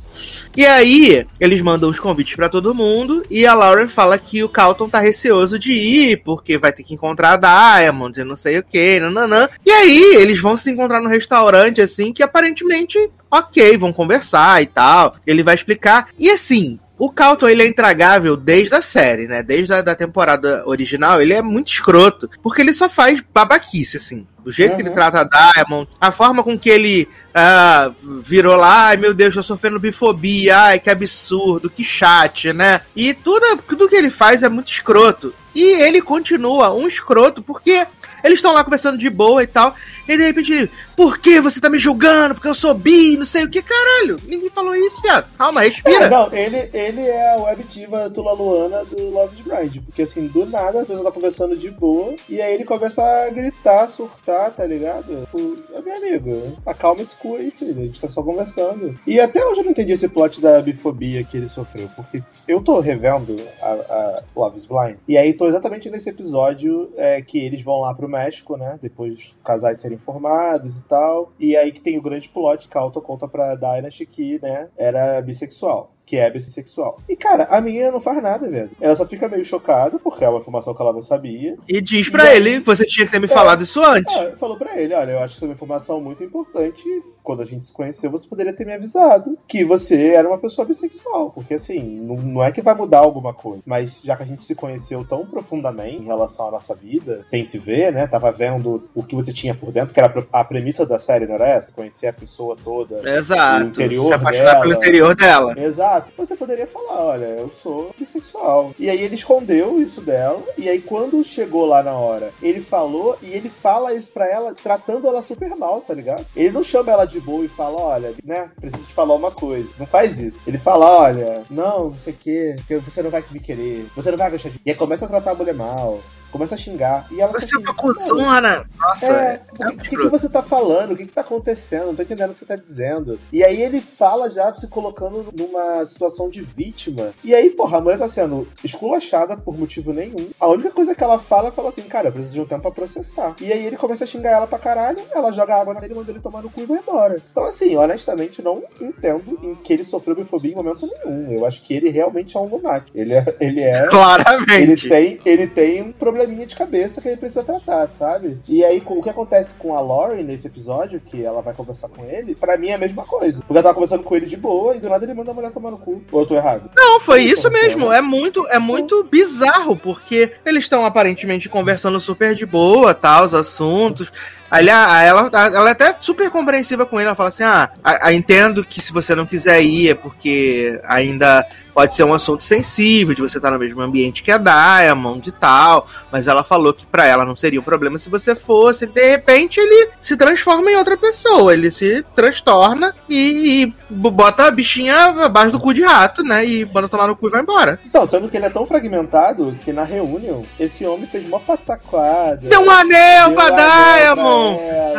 [0.56, 4.50] E aí, eles mandam os convites para todo mundo e a Lauren fala que o
[4.50, 8.60] Calton tá receoso de ir, porque vai ter que encontrar a Diamond e não sei
[8.60, 9.50] o que, nananã.
[9.66, 12.98] E aí, eles vão se encontrar no restaurante, assim, que aparentemente,
[13.34, 15.16] ok, vão conversar e tal.
[15.26, 16.10] Ele vai explicar.
[16.20, 19.42] E assim, o Calton, ele é intragável desde a série, né?
[19.42, 22.30] Desde a da temporada original, ele é muito escroto.
[22.42, 24.28] Porque ele só faz babaquice, assim.
[24.44, 24.78] Do jeito uhum.
[24.78, 24.96] que ele uhum.
[24.96, 29.42] trata a Diamond, a forma com que ele uh, virou lá, ai meu Deus, tô
[29.42, 32.82] sofrendo bifobia, ai que absurdo, que chat, né?
[32.96, 35.34] E tudo, tudo que ele faz é muito escroto.
[35.56, 37.88] E ele continua um escroto porque
[38.24, 39.76] eles estão lá conversando de boa e tal.
[40.08, 42.36] E de repente por que você tá me julgando?
[42.36, 44.20] Porque eu sou bi, não sei o que, caralho.
[44.26, 45.28] Ninguém falou isso, viado.
[45.38, 46.06] Calma, respira.
[46.06, 49.82] É, não, ele, ele é a web diva Tula Luana do Love Bride.
[49.82, 52.16] Porque assim, do nada a pessoa tá conversando de boa.
[52.30, 55.28] E aí ele começa a gritar, surtar, tá ligado?
[55.74, 57.82] É meu amigo, acalma esse cu aí, filho.
[57.82, 58.94] A gente tá só conversando.
[59.08, 61.90] E até hoje eu não entendi esse plot da bifobia que ele sofreu.
[61.96, 64.98] Porque eu tô revendo a, a Love is Blind.
[65.08, 68.80] E aí tô exatamente nesse episódio é, que eles vão lá pro México, né?
[68.82, 71.32] Depois dos casais serem formados e tal.
[71.40, 74.70] E aí que tem o grande plot que a Auto conta pra Dynasty que, né,
[74.78, 75.92] era bissexual.
[76.06, 77.00] Que é bissexual.
[77.08, 78.72] E, cara, a menina não faz nada, velho.
[78.80, 81.58] Ela só fica meio chocada, porque é uma informação que ela não sabia.
[81.68, 84.16] E diz pra ele, você tinha que ter me falado isso antes.
[84.16, 86.84] É, falou pra ele, olha, eu acho que isso é uma informação muito importante.
[87.24, 90.68] Quando a gente se conheceu, você poderia ter me avisado que você era uma pessoa
[90.68, 91.32] bissexual.
[91.32, 93.64] Porque, assim, não, não é que vai mudar alguma coisa.
[93.66, 97.46] Mas já que a gente se conheceu tão profundamente em relação à nossa vida, sem
[97.46, 98.08] se ver, né?
[98.08, 101.36] Tava vendo o que você tinha por dentro, que era a premissa da série, não
[101.36, 101.72] era essa?
[101.72, 103.10] Conhecer a pessoa toda.
[103.10, 103.64] Exato.
[103.64, 104.62] O interior se apaixonar dela.
[104.62, 105.56] pelo interior dela.
[105.58, 105.93] Exato.
[106.18, 108.74] Você poderia falar, olha, eu sou bissexual.
[108.80, 110.42] E aí ele escondeu isso dela.
[110.58, 114.54] E aí quando chegou lá na hora, ele falou e ele fala isso pra ela,
[114.54, 116.26] tratando ela super mal, tá ligado?
[116.36, 119.70] Ele não chama ela de boa e fala, olha, né, preciso te falar uma coisa.
[119.78, 120.42] Não faz isso.
[120.46, 124.18] Ele fala, olha, não, não sei o que você não vai me querer, você não
[124.18, 124.62] vai gostar de.
[124.66, 126.00] E aí começa a tratar a mulher mal.
[126.34, 127.06] Começa a xingar.
[127.12, 128.66] E ela Você é assim, "Cara, cuzona.
[128.80, 130.94] Nossa, é, é, o que, que, que você tá falando?
[130.94, 131.86] O que, que tá acontecendo?
[131.86, 133.20] Não tô entendendo o que você tá dizendo.
[133.32, 137.12] E aí ele fala já se colocando numa situação de vítima.
[137.24, 140.28] E aí, porra, a mulher tá sendo esculachada por motivo nenhum.
[140.40, 142.72] A única coisa que ela fala, fala assim, cara, eu preciso de um tempo pra
[142.72, 143.36] processar.
[143.40, 146.20] E aí ele começa a xingar ela pra caralho, ela joga água nele, manda ele
[146.20, 147.22] tomar no cu e vai embora.
[147.32, 151.32] Então, assim, honestamente, não entendo em que ele sofreu bifobia em momento nenhum.
[151.32, 152.98] Eu acho que ele realmente é um lunático.
[152.98, 153.36] Ele é.
[153.40, 154.90] Ele é ele claramente.
[154.90, 155.92] tem, ele tem um
[156.24, 158.38] probleminha de cabeça que ele precisa tratar, sabe?
[158.48, 161.90] E aí, com- o que acontece com a Lauren nesse episódio, que ela vai conversar
[161.90, 163.40] com ele, pra mim é a mesma coisa.
[163.40, 165.52] Porque ela tava conversando com ele de boa e do nada ele manda a mulher
[165.52, 166.02] tomar no cu.
[166.12, 166.70] Ou eu tô errado?
[166.76, 167.92] Não, foi isso mesmo.
[167.92, 168.02] é.
[168.02, 174.12] Muito, é muito bizarro, porque eles estão aparentemente conversando super de boa, tal, os assuntos.
[174.50, 177.08] Ali, a- ela, a- ela é até super compreensiva com ele.
[177.08, 180.80] Ela fala assim: Ah, a- a- entendo que se você não quiser ir é porque
[180.84, 185.28] ainda pode ser um assunto sensível, de você estar no mesmo ambiente que a Diamond
[185.28, 185.88] e tal.
[186.12, 188.86] Mas ela falou que pra ela não seria um problema se você fosse.
[188.86, 191.54] De repente ele se transforma em outra pessoa.
[191.54, 194.96] Ele se transtorna e, e bota a bichinha
[195.26, 196.46] abaixo do cu de rato, né?
[196.46, 197.80] E manda tomar no cu e vai embora.
[197.86, 202.38] Então, sendo que ele é tão fragmentado que na reunião, esse homem fez uma pataquada.
[202.48, 204.60] Deu um anel Deu pra Diamond!
[204.62, 204.94] ela,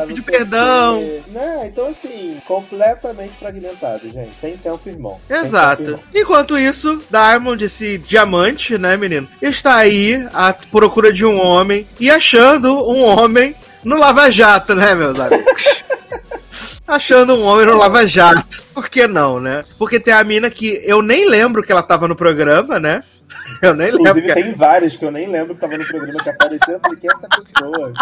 [0.00, 1.00] Ah, pediu perdão.
[1.28, 1.62] Né?
[1.66, 4.30] Então, assim, completamente fragmentado, gente.
[4.40, 5.18] Sem tempo, irmão.
[5.26, 5.82] Sem tempo, Exato.
[5.82, 6.00] irmão.
[6.20, 12.10] Enquanto isso, Diamond, esse diamante, né, menino, está aí à procura de um homem e
[12.10, 15.82] achando um homem no Lava Jato, né, meus amigos?
[16.86, 18.62] achando um homem no Lava Jato.
[18.74, 19.64] Por que não, né?
[19.78, 23.02] Porque tem a mina que eu nem lembro que ela tava no programa, né?
[23.62, 24.08] Eu nem lembro.
[24.10, 24.42] Inclusive, Que...
[24.42, 26.74] tem vários que eu nem lembro que tava no programa que apareceram.
[26.74, 27.92] Eu falei, quem é essa pessoa?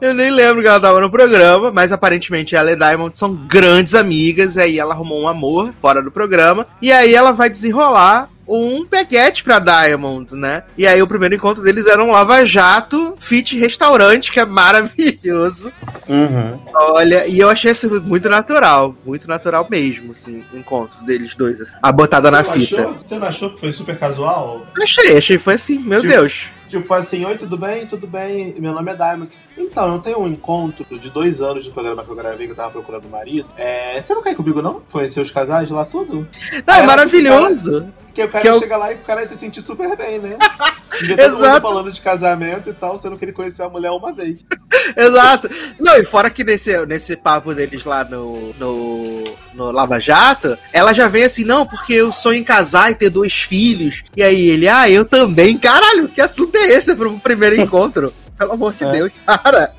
[0.00, 3.94] Eu nem lembro que ela tava no programa, mas aparentemente ela e Diamond são grandes
[3.94, 8.28] amigas, e aí ela arrumou um amor fora do programa, e aí ela vai desenrolar
[8.50, 10.62] um peguete pra Diamond, né?
[10.76, 15.70] E aí o primeiro encontro deles era um lava-jato fit restaurante, que é maravilhoso.
[16.08, 16.58] Uhum.
[16.74, 21.60] Olha, e eu achei isso muito natural, muito natural mesmo, assim, o encontro deles dois,
[21.60, 22.80] assim, a botada na Você fita.
[22.82, 24.64] achou- Você não achou que foi super casual?
[24.82, 26.44] Achei, achei, foi assim, meu Tipo- Deus.
[26.68, 27.86] Tipo assim, oi, tudo bem?
[27.86, 28.54] Tudo bem?
[28.58, 29.30] Meu nome é Diamond.
[29.56, 32.56] Então, eu tenho um encontro de dois anos de programa que eu gravei, que eu
[32.56, 33.48] tava procurando um marido.
[33.56, 34.82] É, você não quer ir comigo, não?
[34.92, 36.28] Conhecer os casais lá, tudo?
[36.66, 37.86] Não, é ela maravilhoso.
[38.18, 40.36] Porque o cara Que eu- chega lá e o cara se sentir super bem, né?
[40.98, 41.60] Todo mundo Exato.
[41.60, 44.40] falando de casamento e tal, sendo que ele conheceu a mulher uma vez.
[44.96, 45.48] Exato.
[45.78, 50.92] Não, e fora que nesse, nesse papo deles lá no, no, no Lava Jato, ela
[50.92, 54.02] já vem assim, não, porque eu sonho em casar e ter dois filhos.
[54.16, 55.56] E aí ele, ah, eu também.
[55.56, 58.12] Caralho, que assunto é esse pro primeiro encontro?
[58.36, 58.92] Pelo amor de É.
[58.92, 59.74] Deus, cara.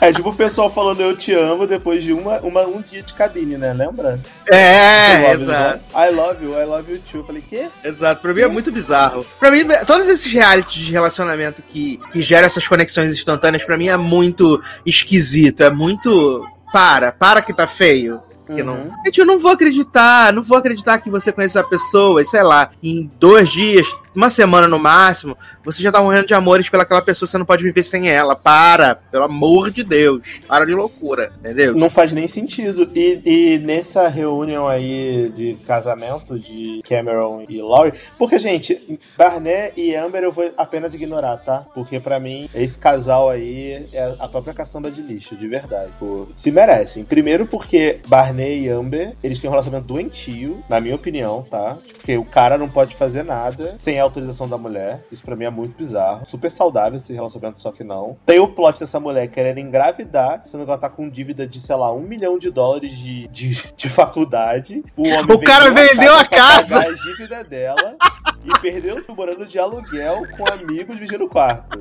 [0.00, 3.12] É tipo o pessoal falando eu te amo depois de uma, uma, um dia de
[3.14, 3.72] cabine, né?
[3.72, 4.18] Lembra?
[4.50, 5.80] É, you, exato.
[5.94, 7.20] I love you, I love you too.
[7.20, 7.68] Eu falei, quê?
[7.84, 9.24] Exato, pra mim é muito bizarro.
[9.38, 13.88] Pra mim, todos esses realities de relacionamento que, que geram essas conexões instantâneas, pra mim
[13.88, 15.62] é muito esquisito.
[15.62, 16.46] É muito.
[16.72, 18.20] Para, para que tá feio.
[18.46, 18.66] Que Uhum.
[18.66, 19.04] não...
[19.04, 22.42] Gente, eu não vou acreditar, não vou acreditar que você conhece a pessoa e sei
[22.42, 27.02] lá, em dois dias, uma semana no máximo, você já tá morrendo de amores pelaquela
[27.02, 28.36] pessoa, você não pode viver sem ela.
[28.36, 30.40] Para, pelo amor de Deus.
[30.46, 31.74] Para de loucura, entendeu?
[31.74, 32.90] Não faz nem sentido.
[32.94, 39.94] E, e nessa reunião aí de casamento de Cameron e Laurie, porque, gente, Barnett e
[39.94, 41.64] Amber eu vou apenas ignorar, tá?
[41.74, 45.90] Porque pra mim, esse casal aí é a própria caçamba de lixo, de verdade.
[45.98, 47.04] Pô, se merecem.
[47.04, 51.78] Primeiro porque Barnett e Amber, eles têm um relacionamento doentio, na minha opinião, tá?
[51.94, 55.00] Porque o cara não pode fazer nada sem a autorização da mulher.
[55.10, 56.26] Isso pra mim é muito bizarro.
[56.26, 58.16] Super saudável esse relacionamento, só que não.
[58.26, 61.76] Tem o plot dessa mulher querendo engravidar, sendo que ela tá com dívida de, sei
[61.76, 64.84] lá, um milhão de dólares de, de, de faculdade.
[64.96, 66.80] O, homem O cara vendeu a casa.
[66.80, 67.96] pagar a dívida dela.
[68.44, 71.80] e perdeu morando de aluguel com amigos dividindo o quarto.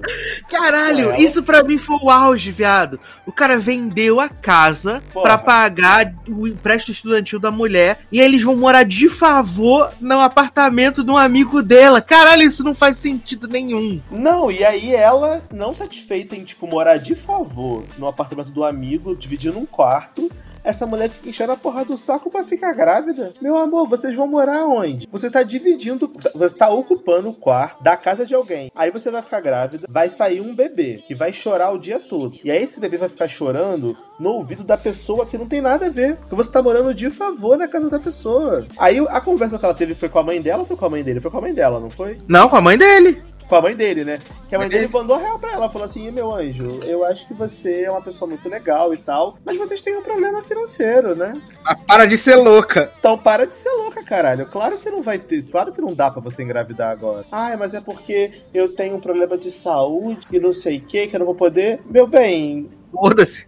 [0.50, 3.00] Caralho, isso pra mim foi o auge, viado.
[3.26, 5.24] O cara vendeu a casa Porra.
[5.24, 10.20] pra pagar o empréstimo estudantil da mulher e aí eles vão morar de favor no
[10.20, 12.02] apartamento de um amigo dela.
[12.02, 14.02] Caralho, isso não faz sentido nenhum.
[14.12, 19.16] Não, e aí ela, não satisfeita em, tipo, morar de favor no apartamento do amigo,
[19.16, 20.30] dividindo um quarto,
[20.64, 23.34] essa mulher fica enchendo a porra do saco pra ficar grávida.
[23.42, 25.08] Meu amor, vocês vão morar onde?
[25.12, 28.72] Você tá dividindo, você tá ocupando o quarto da casa de alguém.
[28.76, 32.38] Aí você vai ficar grávida, vai sair um bebê que vai chorar o dia todo.
[32.44, 35.88] E aí esse bebê vai ficar chorando no ouvido da pessoa que não tem nada
[35.88, 36.18] a ver.
[36.18, 38.66] Porque você tá morando de favor na casa da pessoa.
[38.78, 40.90] Aí a conversa que ela teve foi com a mãe dela ou foi com a
[40.90, 41.20] mãe dele?
[41.20, 42.18] Foi com a mãe dela, não foi?
[42.28, 43.22] Não, com a mãe dele.
[43.52, 44.18] Com a mãe dele, né?
[44.48, 44.88] Que a mãe dele.
[44.88, 45.70] mandou real pra ela.
[45.70, 49.38] Falou assim: meu anjo, eu acho que você é uma pessoa muito legal e tal,
[49.46, 51.42] mas vocês têm um problema financeiro, né?
[51.66, 52.92] Ah, para de ser louca.
[53.00, 54.46] Então para de ser louca, caralho.
[54.46, 55.44] Claro que não vai ter.
[55.44, 57.26] Claro que não dá pra você engravidar agora.
[57.32, 61.08] Ai, mas é porque eu tenho um problema de saúde e não sei o que,
[61.08, 61.80] que eu não vou poder.
[61.86, 63.48] Meu bem, Foda-se.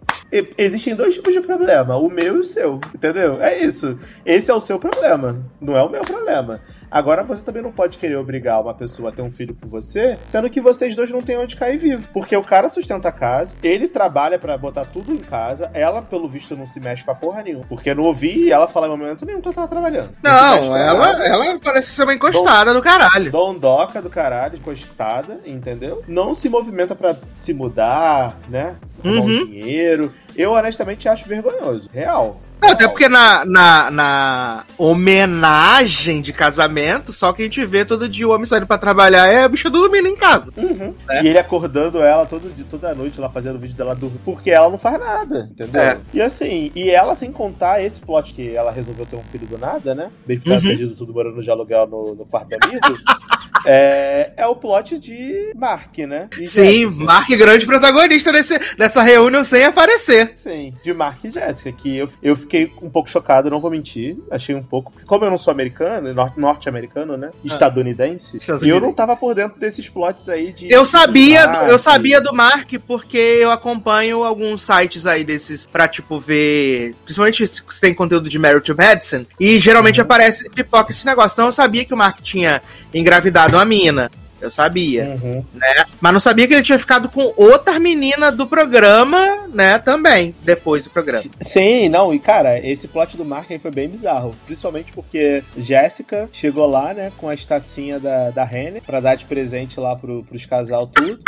[0.57, 3.39] Existem dois tipos de problema, o meu e o seu, entendeu?
[3.39, 3.99] É isso.
[4.25, 6.59] Esse é o seu problema, não é o meu problema.
[6.89, 10.17] Agora você também não pode querer obrigar uma pessoa a ter um filho com você,
[10.25, 12.07] sendo que vocês dois não têm onde cair vivo.
[12.11, 16.27] Porque o cara sustenta a casa, ele trabalha pra botar tudo em casa, ela, pelo
[16.27, 17.65] visto, não se mexe pra porra nenhuma.
[17.69, 20.09] Porque eu não ouvi ela falar em momento nenhum que ela tava trabalhando.
[20.09, 23.31] se mexe Não, pra ela, ela parece ser uma encostada do caralho.
[23.31, 26.03] Dondoca do caralho, encostada, entendeu?
[26.07, 28.77] Não se movimenta pra se mudar, né?
[29.03, 29.45] Um Uhum.
[29.45, 30.13] dinheiro.
[30.35, 31.89] Eu, honestamente, acho vergonhoso.
[31.93, 32.39] Real.
[32.63, 38.07] Não, até porque na, na, na homenagem de casamento, só que a gente vê todo
[38.09, 40.51] dia o homem saindo pra trabalhar é a bicha dormindo em casa.
[40.55, 40.93] Uhum.
[41.09, 41.23] É.
[41.23, 44.19] E ele acordando ela todo dia, toda noite, lá fazendo vídeo dela dormir.
[44.23, 45.81] Porque ela não faz nada, entendeu?
[45.81, 45.97] É.
[46.13, 49.57] E assim, e ela, sem contar esse plot que ela resolveu ter um filho do
[49.57, 50.09] nada, né?
[50.27, 50.67] Mesmo que tava Uhum.
[50.69, 52.97] perdido tudo morando de aluguel no, no quarto do amigo.
[53.65, 56.29] é, é o plot de Mark, né?
[56.39, 57.03] E Sim, Jéssica.
[57.03, 60.31] Mark grande protagonista desse, dessa reunião sem aparecer.
[60.35, 64.17] Sim, de Mark e Jéssica, que eu, eu fiquei um pouco chocado, não vou mentir.
[64.31, 64.91] Achei um pouco.
[64.91, 67.31] Porque como eu não sou americano, nor- norte-americano, né?
[67.43, 68.39] Estadunidense, Ah.
[68.41, 68.65] Estadunidense.
[68.65, 70.71] e eu não tava por dentro desses plots aí de.
[70.71, 75.87] Eu sabia, do- eu sabia do Mark porque eu acompanho alguns sites aí desses pra,
[75.87, 76.95] tipo, ver.
[77.03, 79.25] Principalmente se tem conteúdo de Meryl to Madison.
[79.39, 80.03] E geralmente Uhum.
[80.05, 81.33] aparece pipoca esse negócio.
[81.35, 82.61] Então eu sabia que o Mark tinha
[82.93, 84.09] engravidado uma mina.
[84.43, 85.41] Eu sabia, Uhum.
[85.53, 85.85] né?
[86.01, 89.79] Mas não sabia que ele tinha ficado com outra menina do programa, né?
[89.79, 91.23] Também, depois do programa.
[91.39, 94.35] Sim, não, e cara, esse plot do Mark aí foi bem bizarro.
[94.45, 99.23] Principalmente porque Jéssica chegou lá, né, com a estacinha da, da Renner pra dar de
[99.23, 101.19] presente lá pro, pros casal tudo.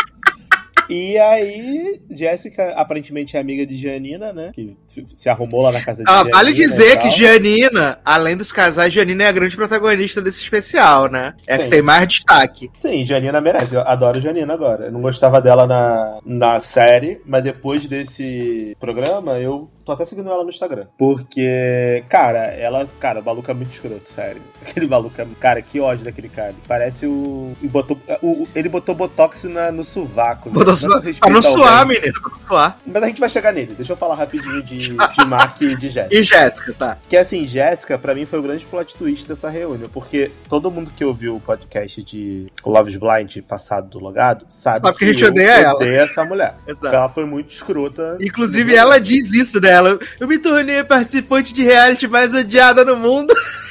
[0.90, 4.52] E aí, Jéssica aparentemente é amiga de Janina, né?
[4.54, 4.76] Que
[5.16, 6.38] se arrumou lá na casa de Ah, Janina.
[6.38, 7.10] vale dizer que.
[7.10, 11.34] Janina, além dos casais, Janina é a grande protagonista desse especial, né?
[11.48, 12.70] É a que tem mais destaque.
[12.78, 13.76] Sim, Janina merece.
[13.76, 14.86] Eu adoro Janina agora.
[14.86, 20.30] Eu não gostava dela na, na série, mas depois desse programa, eu tô até seguindo
[20.30, 20.86] ela no Instagram.
[20.98, 24.42] Porque, cara, ela, cara, o maluco é muito escroto, sério.
[24.62, 25.26] Aquele maluco é.
[25.40, 26.54] Cara, que ódio daquele cara.
[26.68, 27.54] Parece o.
[27.62, 30.50] e botou, o- ele botou botox na, no sovaco.
[30.50, 30.56] né?
[30.56, 30.74] Botou
[31.20, 32.00] Pra não suar, alguém.
[32.02, 32.80] menino, pra não suar.
[32.86, 33.74] Mas a gente vai chegar nele.
[33.76, 34.96] Deixa eu falar rapidinho de, de
[35.28, 36.16] Mark e de Jéssica.
[36.16, 36.98] E Jéssica, tá?
[37.08, 39.90] Que assim, Jéssica, pra mim, foi o grande plot twist dessa reunião.
[39.90, 44.98] Porque todo mundo que ouviu o podcast de Love's Blind passado do logado sabe, Sabe
[44.98, 45.76] que a gente eu odeia ela.
[45.76, 46.56] odeio essa mulher.
[46.68, 46.88] Exato.
[46.88, 48.18] Ela foi muito escrota.
[48.20, 50.00] Inclusive, ela diz isso dela.
[50.20, 53.34] Eu me tornei participante de reality mais odiada no mundo.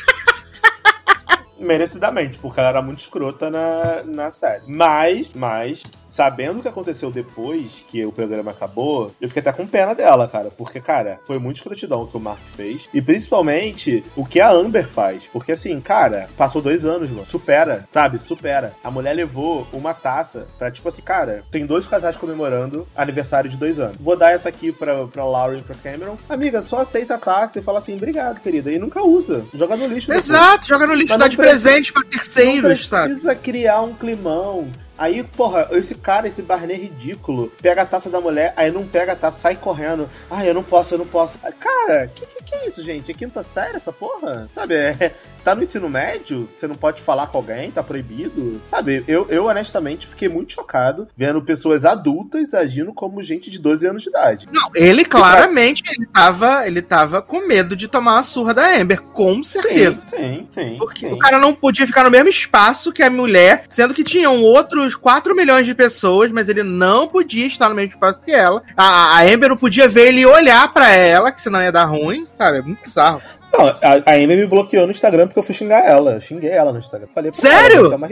[1.59, 4.63] Merecidamente, porque ela era muito escrota na, na série.
[4.67, 9.67] Mas, mas, sabendo o que aconteceu depois que o programa acabou, eu fiquei até com
[9.67, 10.51] pena dela, cara.
[10.51, 12.89] Porque, cara, foi muito escrotidão o que o Mark fez.
[12.93, 15.29] E principalmente o que a Amber faz.
[15.33, 17.27] Porque, assim, cara, passou dois anos, mano.
[17.27, 18.19] Supera, sabe?
[18.19, 18.75] Supera.
[18.83, 23.57] A mulher levou uma taça pra, tipo assim, cara, tem dois casais comemorando aniversário de
[23.57, 23.97] dois anos.
[24.01, 26.17] Vou dar essa aqui pra, pra Lauren e pra Cameron.
[26.29, 28.71] Amiga, só aceita a taça e fala assim, obrigado, querida.
[28.71, 29.45] E nunca usa.
[29.55, 30.09] Joga no lixo.
[30.09, 30.29] depois.
[30.29, 33.05] Exato, joga no lixo, dá de precisa- presente pra Não terceiros, sabe?
[33.09, 34.69] precisa criar um climão.
[34.97, 39.13] Aí, porra, esse cara, esse Barney ridículo, pega a taça da mulher, aí não pega
[39.13, 40.09] a taça, sai correndo.
[40.31, 41.39] Ah, eu não posso, eu não posso.
[41.39, 43.11] Cara, que, que que é isso, gente?
[43.11, 44.49] É quinta série essa porra?
[44.53, 45.15] Sabe, é,
[45.45, 48.61] tá no ensino médio, você não pode falar com alguém, tá proibido.
[48.67, 53.87] Sabe, eu, eu honestamente fiquei muito chocado vendo pessoas adultas agindo como gente de 12
[53.87, 54.49] anos de idade.
[54.53, 59.03] Não, ele claramente ele tava, ele tava com medo de tomar uma surra da Amber,
[59.03, 60.01] com certeza.
[60.07, 60.77] Sim, sim, sim.
[60.79, 61.13] Porque sim.
[61.13, 64.43] o cara não podia ficar no mesmo espaço que a mulher, sendo que tinham
[64.85, 68.63] outros 4 milhões de pessoas, mas ele não podia estar no mesmo espaço que ela.
[68.77, 72.27] A, a Amber não podia ver ele olhar pra ela, que senão ia dar ruim,
[72.33, 72.59] sabe?
[72.59, 73.21] É muito bizarro.
[73.53, 76.13] Não, a, a Amy me bloqueou no Instagram porque eu fui xingar ela.
[76.13, 77.09] Eu xinguei ela no Instagram.
[77.15, 77.89] Falei, Sério?
[77.89, 78.09] Você é uma...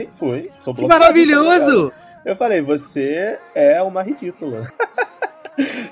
[0.61, 1.91] Sou Que maravilhoso!
[2.25, 4.65] Eu falei, você é uma ridícula.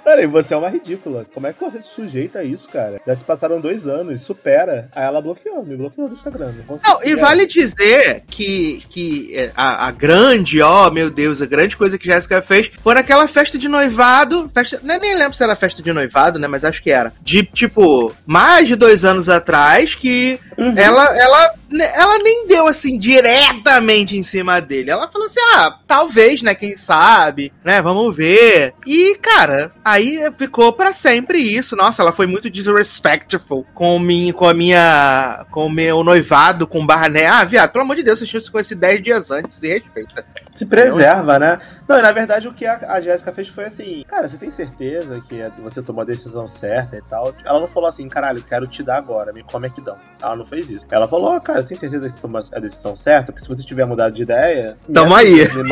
[0.04, 1.26] Falei, você é uma ridícula.
[1.34, 3.02] Como é que eu sujeito a isso, cara?
[3.06, 4.90] Já se passaram dois anos, supera.
[4.96, 6.54] Aí ela bloqueou, me bloqueou do Instagram.
[6.68, 11.46] Não, Não, e vale dizer que, que é, a, a grande, ó, meu Deus, a
[11.46, 14.50] grande coisa que Jéssica fez foi naquela festa de noivado.
[14.54, 16.48] Festa, nem, nem lembro se era festa de noivado, né?
[16.48, 17.14] Mas acho que era.
[17.22, 20.74] De, tipo, mais de dois anos atrás, que Uhum.
[20.78, 21.54] ela, ela,
[21.96, 24.92] ela nem deu assim diretamente em cima dele.
[24.92, 26.54] Ela falou assim: ah, talvez, né?
[26.54, 27.82] Quem sabe, né?
[27.82, 28.74] Vamos ver.
[28.86, 29.51] E, cara,
[29.84, 31.76] aí ficou pra sempre isso.
[31.76, 35.46] Nossa, ela foi muito disrespectful com, mim, com a minha.
[35.52, 37.28] com o meu noivado, com o Barné.
[37.28, 40.26] Ah, viado, pelo amor de Deus, você se conhece 10 dias antes, se respeita.
[40.54, 41.60] Se preserva, né?
[41.88, 44.52] Não, e na verdade o que a, a Jéssica fez foi assim, cara, você tem
[44.52, 47.34] certeza que você tomou a decisão certa e tal?
[47.44, 49.98] Ela não falou assim, caralho, quero te dar agora, me come aqui dão.
[50.22, 50.86] Ela não fez isso.
[50.92, 53.32] Ela falou, ó, cara, você tem certeza que você tomou a decisão certa?
[53.32, 55.34] Porque se você tiver mudado de ideia, Tamo me, aí.
[55.34, 55.64] Me,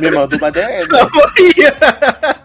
[0.00, 0.88] me manda uma DM.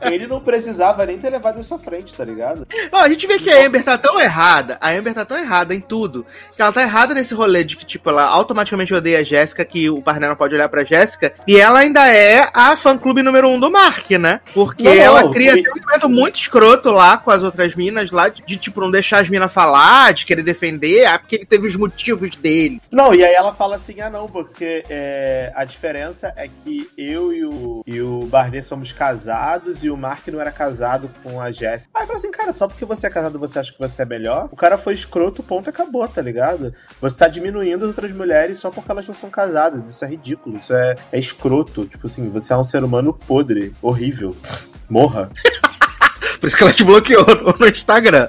[0.12, 2.68] Ele não precisava nem ter levado isso à frente, tá ligado?
[2.92, 5.76] Ó, a gente vê que a Amber tá tão errada, a Amber tá tão errada
[5.76, 6.26] em tudo,
[6.56, 9.90] que ela tá errada nesse rolê de que, tipo, ela automaticamente odeia a Jéssica, que
[9.90, 13.60] o Barney não pode olhar pra Jéssica, e ela ainda é a fã-clube número um
[13.60, 14.42] do Mark, né?
[14.54, 18.10] Porque Não, ela não, cria até um momento muito escroto lá com as outras minas,
[18.12, 21.46] lá, de, de, tipo, não deixar as minas falar, de querer defender, ah, porque ele
[21.46, 22.82] teve os motivos dele.
[22.92, 27.32] Não, e aí ela fala assim, ah não, porque é, a diferença é que eu
[27.32, 27.63] e e o
[28.34, 31.92] Barney somos casados e o Mark não era casado com a Jéssica.
[31.94, 34.50] Aí fala assim, cara, só porque você é casado você acha que você é melhor?
[34.52, 36.74] O cara foi escroto, ponto, acabou, tá ligado?
[37.00, 39.88] Você tá diminuindo as outras mulheres só porque elas não são casadas.
[39.88, 41.86] Isso é ridículo, isso é, é escroto.
[41.86, 44.36] Tipo assim, você é um ser humano podre, horrível.
[44.90, 45.30] Morra.
[46.44, 47.26] Por isso que ela te bloqueou
[47.58, 48.28] no, Instagram.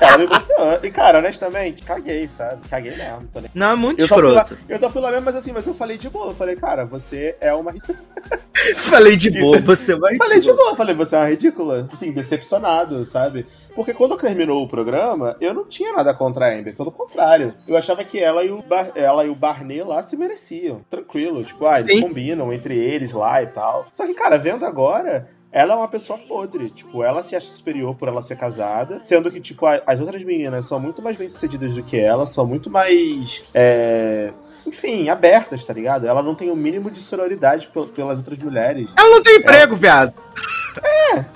[0.00, 0.78] Ela me bloqueou.
[0.82, 2.66] E, cara, honestamente, caguei, sabe?
[2.66, 4.62] Caguei mesmo, tô nem Não, é muito eu só, fui lá, escroto.
[4.66, 6.28] eu só fui lá mesmo, mas assim, mas eu falei de boa.
[6.28, 7.74] Eu falei, cara, você é uma
[8.88, 10.16] Falei de boa, você vai.
[10.16, 11.86] Falei de boa, falei, você é uma ridícula.
[11.92, 13.44] Assim, decepcionado, sabe?
[13.74, 17.52] Porque quando terminou o programa, eu não tinha nada contra a Amber, pelo contrário.
[17.68, 20.80] Eu achava que ela e o, Bar ela e o Barney lá se mereciam.
[20.88, 22.00] Tranquilo, tipo, ah, eles Sim.
[22.00, 23.86] combinam entre eles lá e tal.
[23.92, 25.28] Só que, cara, vendo agora.
[25.52, 29.30] Ela é uma pessoa podre, tipo, ela se acha superior por ela ser casada, sendo
[29.32, 32.70] que, tipo, a- as outras meninas são muito mais bem-sucedidas do que ela, são muito
[32.70, 34.30] mais, é,
[34.64, 36.06] enfim, abertas, tá ligado?
[36.06, 38.90] Ela não tem o mínimo de sororidade pel- pelas outras mulheres.
[38.96, 40.14] Ela não tem emprego, Ela- viado.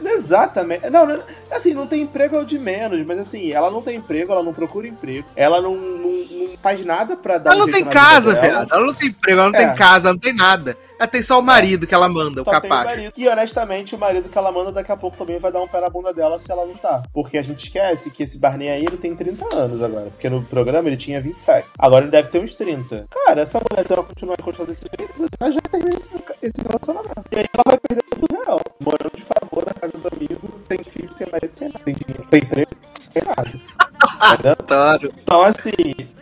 [0.04, 0.88] Exatamente.
[0.90, 3.96] Não, não, assim, não tem emprego é o de menos, mas assim, ela não tem
[3.96, 6.10] emprego, ela não procura emprego, ela não, não,
[6.48, 8.72] não faz nada pra dar Ela um não tem casa, viado.
[8.72, 9.66] Ela não tem emprego, ela não É.
[9.66, 10.78] tem casa, ela não tem nada.
[10.98, 12.84] Ela tem só o marido que ela manda, o Só tem o capaz.
[12.84, 13.12] marido.
[13.16, 15.80] E honestamente, o marido que ela manda daqui a pouco também vai dar um pé
[15.80, 17.02] na bunda dela se ela não tá.
[17.12, 20.06] Porque a gente esquece que esse Barney aí ele tem 30 anos agora.
[20.10, 21.66] Porque no programa ele tinha 27.
[21.78, 23.06] Agora ele deve ter uns 30.
[23.10, 26.10] Cara, essa mulher, se ela continuar continuar desse jeito, ela já termina esse,
[26.42, 27.22] esse relacionamento.
[27.32, 28.60] E aí ela vai perder tudo real.
[28.80, 31.84] Morando de favor na casa do amigo, sem filho, sem marido, sem nada.
[31.84, 32.70] Sem dinheiro, sem emprego,
[33.12, 33.93] sem nada.
[34.20, 35.12] Adoro.
[35.22, 35.70] Então, assim,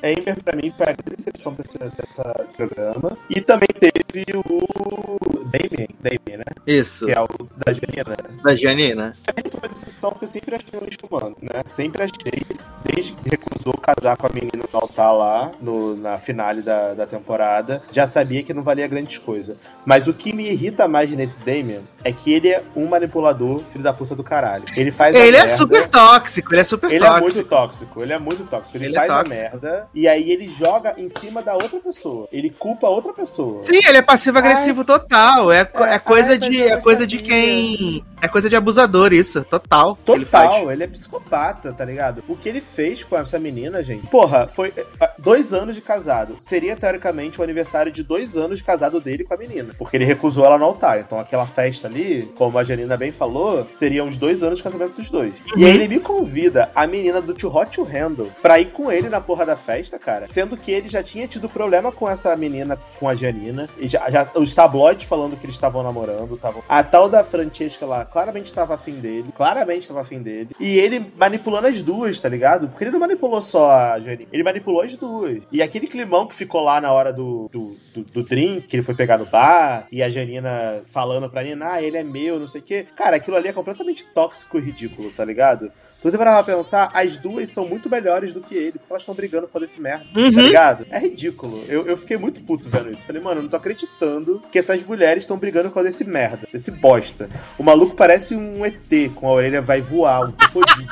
[0.03, 3.17] Amber pra mim foi a grande decepção desse, dessa programa.
[3.29, 6.45] E também teve o Damien, Damien, né?
[6.67, 8.17] Isso, Que é o da Janina.
[8.45, 9.17] da Janina.
[9.25, 11.63] Também foi uma decepção porque eu sempre achei um lixo humano, né?
[11.67, 12.43] Sempre achei,
[12.85, 17.07] desde que recusou casar com a menina no altar lá, no, na finale da, da
[17.07, 19.57] temporada, já sabia que não valia grandes coisas.
[19.85, 23.85] Mas o que me irrita mais nesse Damien é que ele é um manipulador, filho
[23.85, 24.65] da puta do caralho.
[24.77, 27.25] Ele faz Ele é merda- super tóxico, ele é super ele é tóxico.
[27.35, 28.77] muito tóxico, ele é muito tóxico.
[28.77, 29.35] Ele, Ele é faz a tóxico.
[29.43, 32.29] merda e aí ele joga em cima da outra pessoa.
[32.33, 33.61] Ele culpa a outra pessoa.
[33.63, 35.51] Sim, ele é passivo-agressivo total.
[35.53, 36.63] É, é Ai, coisa ai, de.
[36.63, 37.31] É coisa de sabia.
[37.33, 38.05] quem.
[38.23, 39.43] É coisa de abusador, isso.
[39.45, 39.97] Total.
[39.97, 40.25] que Ele.
[40.25, 42.23] Total, ele, é psicopata, tá ligado?
[42.29, 44.07] O que ele fez com essa menina, gente.
[44.07, 46.37] Porra, foi eh, dois anos de casado.
[46.39, 49.75] Seria, teoricamente, o aniversário de dois anos de casado dele com a menina.
[49.77, 51.01] Porque ele recusou ela no altar.
[51.01, 54.95] Então, aquela festa ali, como a Janina bem falou, seriam os dois anos de casamento
[54.95, 55.35] dos dois.
[55.57, 58.93] E aí ele me convida, a menina do Too Hot to Handle, pra ir com
[58.93, 60.29] ele na porra da festa, cara.
[60.29, 63.69] Sendo que ele já tinha tido problema com essa menina, com a Janina.
[63.79, 66.37] E já, já- os tabloides falando que eles estavam namorando.
[66.37, 66.63] Tavam...
[66.69, 69.33] A tal da Francesca lá claramente estava afim dele.
[69.35, 70.51] Claramente estava afim dele.
[70.61, 72.69] E ele manipulando as duas, tá ligado?
[72.69, 74.29] Porque ele não manipulou só a Janina.
[74.31, 75.43] Ele manipulou as duas.
[75.51, 78.83] E aquele climão que ficou lá na hora do, do, do, do drink, que ele
[78.83, 79.87] foi pegar no bar.
[79.91, 82.87] E a Janina falando pra Nina, ah, ele é meu, não sei o quê.
[82.95, 85.73] Cara, aquilo ali é completamente tóxico e ridículo, tá ligado?
[86.03, 89.03] Se você parar pra pensar, as duas são muito melhores do que ele, porque elas
[89.03, 90.29] estão brigando por esse merda, tá Uhum.
[90.31, 90.85] ligado?
[90.91, 91.65] É ridículo.
[91.69, 93.07] Eu, eu fiquei muito puto vendo isso.
[93.07, 96.73] Falei, mano, eu não tô acreditando que essas mulheres estão brigando com esse merda, esse
[96.73, 97.29] bosta.
[97.57, 100.89] O maluco parece um ET, com a orelha vai voar, um crocodilo,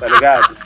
[0.00, 0.56] tá ligado?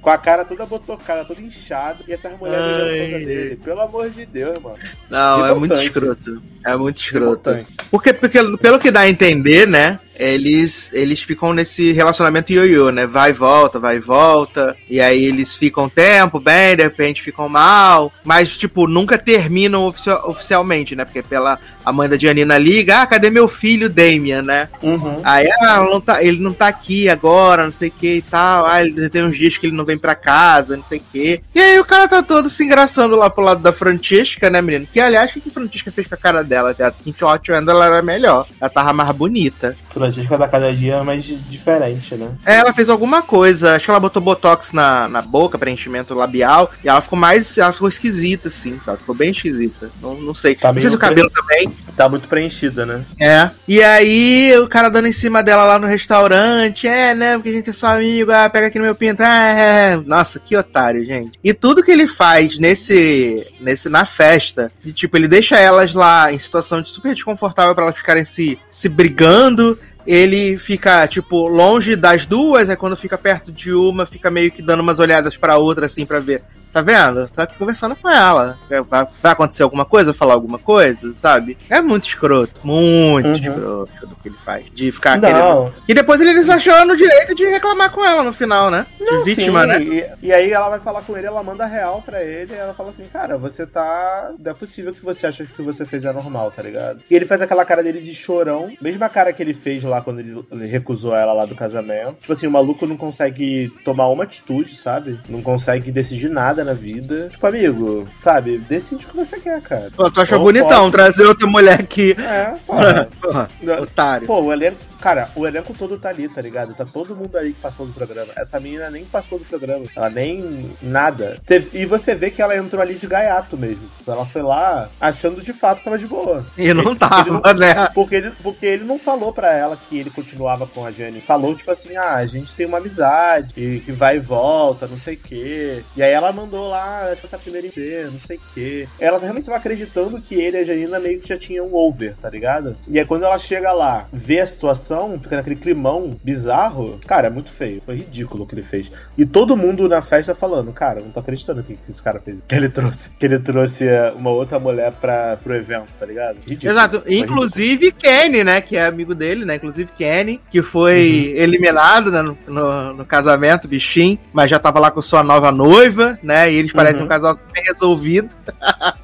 [0.00, 1.98] Com a cara toda botocada, toda inchada.
[2.06, 3.56] E essas mulheres olhando por causa dele.
[3.56, 4.78] Pelo amor de Deus, mano.
[5.10, 6.40] Não, é muito escroto.
[6.64, 7.50] É muito escroto.
[7.50, 7.76] Revoltante.
[7.90, 9.98] Porque, porque, pelo que dá a entender, né?
[10.18, 13.06] Eles, eles ficam nesse relacionamento ioiô, né?
[13.06, 14.76] Vai e volta, vai e volta.
[14.88, 18.12] E aí eles ficam um tempo bem, de repente ficam mal.
[18.24, 21.04] Mas, tipo, nunca terminam ofici- oficialmente, né?
[21.04, 24.68] Porque pela a mãe da Giannina liga, ah, cadê meu filho Damian, né?
[24.82, 25.20] Uhum.
[25.24, 28.22] Aí ah, ela não tá, ele não tá aqui agora, não sei o que e
[28.22, 28.66] tal.
[28.66, 31.40] Ah, ele tem uns dias que ele não vem pra casa, não sei o que.
[31.54, 34.86] E aí o cara tá todo se engraçando lá pro lado da Francesca, né, menino?
[34.92, 36.96] Que aliás, o que que a Francesca fez com a cara dela, viado?
[37.02, 37.14] Que
[37.54, 38.46] ainda ela era melhor.
[38.60, 39.74] Ela tava mais bonita.
[40.08, 42.30] Francisca da cada dia mais diferente, né?
[42.44, 46.70] É, ela fez alguma coisa, acho que ela botou botox na, na boca, preenchimento labial,
[46.82, 47.56] e ela ficou mais.
[47.58, 48.98] Ela ficou esquisita, assim, sabe?
[48.98, 49.90] Ficou bem esquisita.
[50.00, 50.54] Não, não sei.
[50.54, 51.72] Tá não sei se o cabelo também.
[51.96, 53.04] Tá muito preenchida, né?
[53.20, 53.50] É.
[53.66, 56.86] E aí, o cara dando em cima dela lá no restaurante.
[56.86, 57.34] É, né?
[57.34, 58.32] Porque a gente é só amigo.
[58.32, 59.22] Ah, pega aqui no meu pinto.
[59.22, 59.96] Ah, é.
[59.96, 61.38] Nossa, que otário, gente.
[61.42, 63.46] E tudo que ele faz nesse.
[63.60, 64.72] nesse na festa.
[64.82, 68.58] De, tipo, ele deixa elas lá em situação de super desconfortável pra elas ficarem se,
[68.70, 69.78] se brigando.
[70.08, 74.62] Ele fica, tipo, longe das duas, aí quando fica perto de uma, fica meio que
[74.62, 76.42] dando umas olhadas pra outra, assim, pra ver.
[76.72, 77.28] Tá vendo?
[77.28, 78.58] Tô aqui conversando com ela.
[78.68, 80.14] Vai, vai acontecer alguma coisa?
[80.14, 81.12] Falar alguma coisa?
[81.14, 81.56] Sabe?
[81.68, 82.60] É muito escroto.
[82.62, 83.34] Muito Uhum.
[83.34, 84.66] escroto do que ele faz.
[84.72, 85.38] De ficar querendo.
[85.38, 85.72] Não.
[85.88, 88.86] E depois ele eles achou no direito de reclamar com ela no final, né?
[88.98, 89.82] De vítima, Sim, né?
[90.22, 92.74] E, e aí ela vai falar com ele, ela manda real pra ele, e ela
[92.74, 94.30] fala assim, cara, você tá.
[94.38, 97.00] Não é possível que você acha que o que você fez é normal, tá ligado?
[97.10, 100.20] E ele faz aquela cara dele de chorão, mesma cara que ele fez lá quando
[100.20, 102.16] ele ele recusou ela lá do casamento.
[102.20, 105.18] Tipo assim, o maluco não consegue tomar uma atitude, sabe?
[105.28, 107.28] Não consegue decidir nada na vida.
[107.30, 108.58] Tipo, amigo, sabe?
[108.58, 109.90] Decide o que você quer, cara.
[109.96, 112.16] Pô, tu achou Ou bonitão pode- trazer outra mulher aqui.
[112.18, 113.08] É, porra.
[113.20, 113.48] Porra,
[113.82, 114.26] otário.
[114.26, 114.76] Pô, o elenco.
[115.00, 116.74] Cara, o elenco todo tá ali, tá ligado?
[116.74, 118.32] Tá todo mundo ali que participou do programa.
[118.36, 119.84] Essa menina nem participou do programa.
[119.94, 120.70] Ela nem.
[120.82, 121.38] nada.
[121.42, 123.88] Você- e você vê que ela entrou ali de gaiato mesmo.
[123.96, 126.44] Tipo, ela foi lá achando de fato que tava de boa.
[126.56, 127.88] E não Ele- tava, ele né?
[127.94, 131.20] Porque ele, porque ele não falou pra ela que ele continuava com a Jane.
[131.20, 134.98] Falou, tipo assim, ah, a gente tem uma amizade, e que vai e volta, não
[134.98, 135.82] sei o quê.
[135.96, 138.88] E aí ela mandou lá, acho que essa primeira em ser, não sei o quê.
[138.98, 142.14] Ela realmente tava acreditando que ele e a Janina meio que já tinham um over,
[142.20, 142.76] tá ligado?
[142.88, 144.87] E aí quando ela chega lá, vê a situação,
[145.20, 147.80] fica naquele climão bizarro, cara, é muito feio.
[147.82, 148.90] Foi ridículo o que ele fez.
[149.16, 152.42] E todo mundo na festa falando, cara, não tô acreditando que, que esse cara fez.
[152.46, 153.10] Que ele trouxe.
[153.18, 156.36] Que ele trouxe eh, uma outra mulher pra, pro evento, tá ligado?
[156.46, 156.72] Ridículo.
[156.72, 157.00] Exato.
[157.00, 157.34] Foi ridículo.
[157.38, 158.60] Inclusive Kenny, né?
[158.60, 159.56] Que é amigo dele, né?
[159.56, 160.88] Inclusive Kenny, que foi
[161.34, 161.42] Uhum.
[161.42, 166.18] eliminado né, no, no, no casamento, bichinho, mas já tava lá com sua nova noiva,
[166.22, 166.50] né?
[166.50, 167.04] E eles parecem Uhum.
[167.06, 168.34] um casal super resolvido.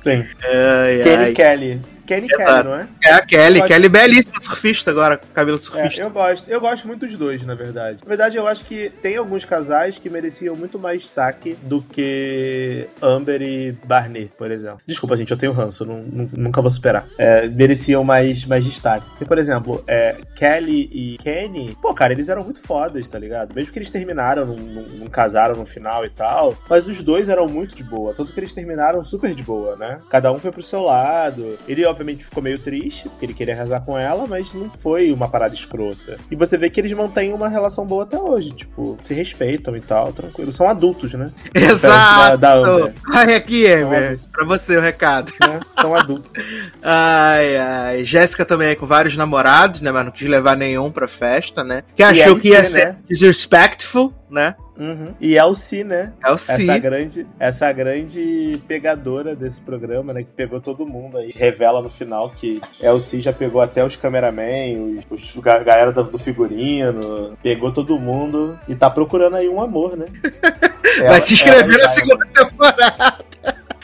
[0.02, 0.26] Tem.
[0.44, 1.32] Ai, Kenny ai.
[1.32, 1.80] Kelly.
[2.06, 2.44] Kenny Exato.
[2.44, 2.88] Kelly, não é?
[3.04, 6.02] É a Kelly, gosto- Kelly belíssima, surfista agora, cabelo É, surfista.
[6.02, 6.48] eu gosto.
[6.48, 7.98] Eu gosto muito dos dois, na verdade.
[8.02, 12.86] Na verdade, eu acho que tem alguns casais que mereciam muito mais destaque do que
[13.02, 14.80] Amber e Barney, por exemplo.
[14.86, 17.06] Desculpa, gente, eu tenho ranço, não- nu- nunca vou superar.
[17.18, 19.06] É, mereciam mais, mais destaque.
[19.10, 23.54] Porque, por exemplo, é, Kelly e Kenny, pô, cara, eles eram muito fodas, tá ligado?
[23.54, 27.28] Mesmo que eles terminaram, não, não- não casaram no final e tal, mas os dois
[27.28, 28.12] eram muito de boa.
[28.14, 29.98] Tanto que eles terminaram super de boa, né?
[30.10, 31.58] Cada um foi pro seu lado.
[31.68, 35.28] Ele, obviamente, ficou meio triste, porque ele queria casar com ela, mas não foi uma
[35.28, 36.18] parada escrota.
[36.30, 39.80] E você vê que eles mantêm uma relação boa até hoje, tipo, se respeitam e
[39.80, 40.52] tal, tranquilo.
[40.52, 41.30] São adultos, né?
[41.54, 42.38] Exato!
[42.38, 44.26] Da, da Ai, aqui, adultos.
[44.26, 45.32] Pra você o recado.
[45.40, 45.60] né?
[45.80, 46.30] São adultos.
[46.82, 48.04] Ai, ai.
[48.04, 49.90] Jéssica também é com vários namorados, né?
[49.90, 51.82] Mas não quis levar nenhum pra festa, né?
[51.96, 52.96] Que E achou que ia ser né?
[53.08, 54.54] disrespectful, né?
[54.76, 55.14] Uhum.
[55.20, 56.12] E é o Si, né?
[56.24, 56.50] É o Si.
[56.52, 60.22] Essa grande, essa grande pegadora desse programa, né?
[60.22, 61.30] Que pegou todo mundo aí.
[61.34, 66.18] Revela no final que Elsie já pegou até os cameramen, os, os ga- galera do,
[66.18, 70.06] figurino, pegou todo mundo e tá procurando aí um amor, né?
[70.98, 73.24] Vai Ela- se inscrever na segunda temporada.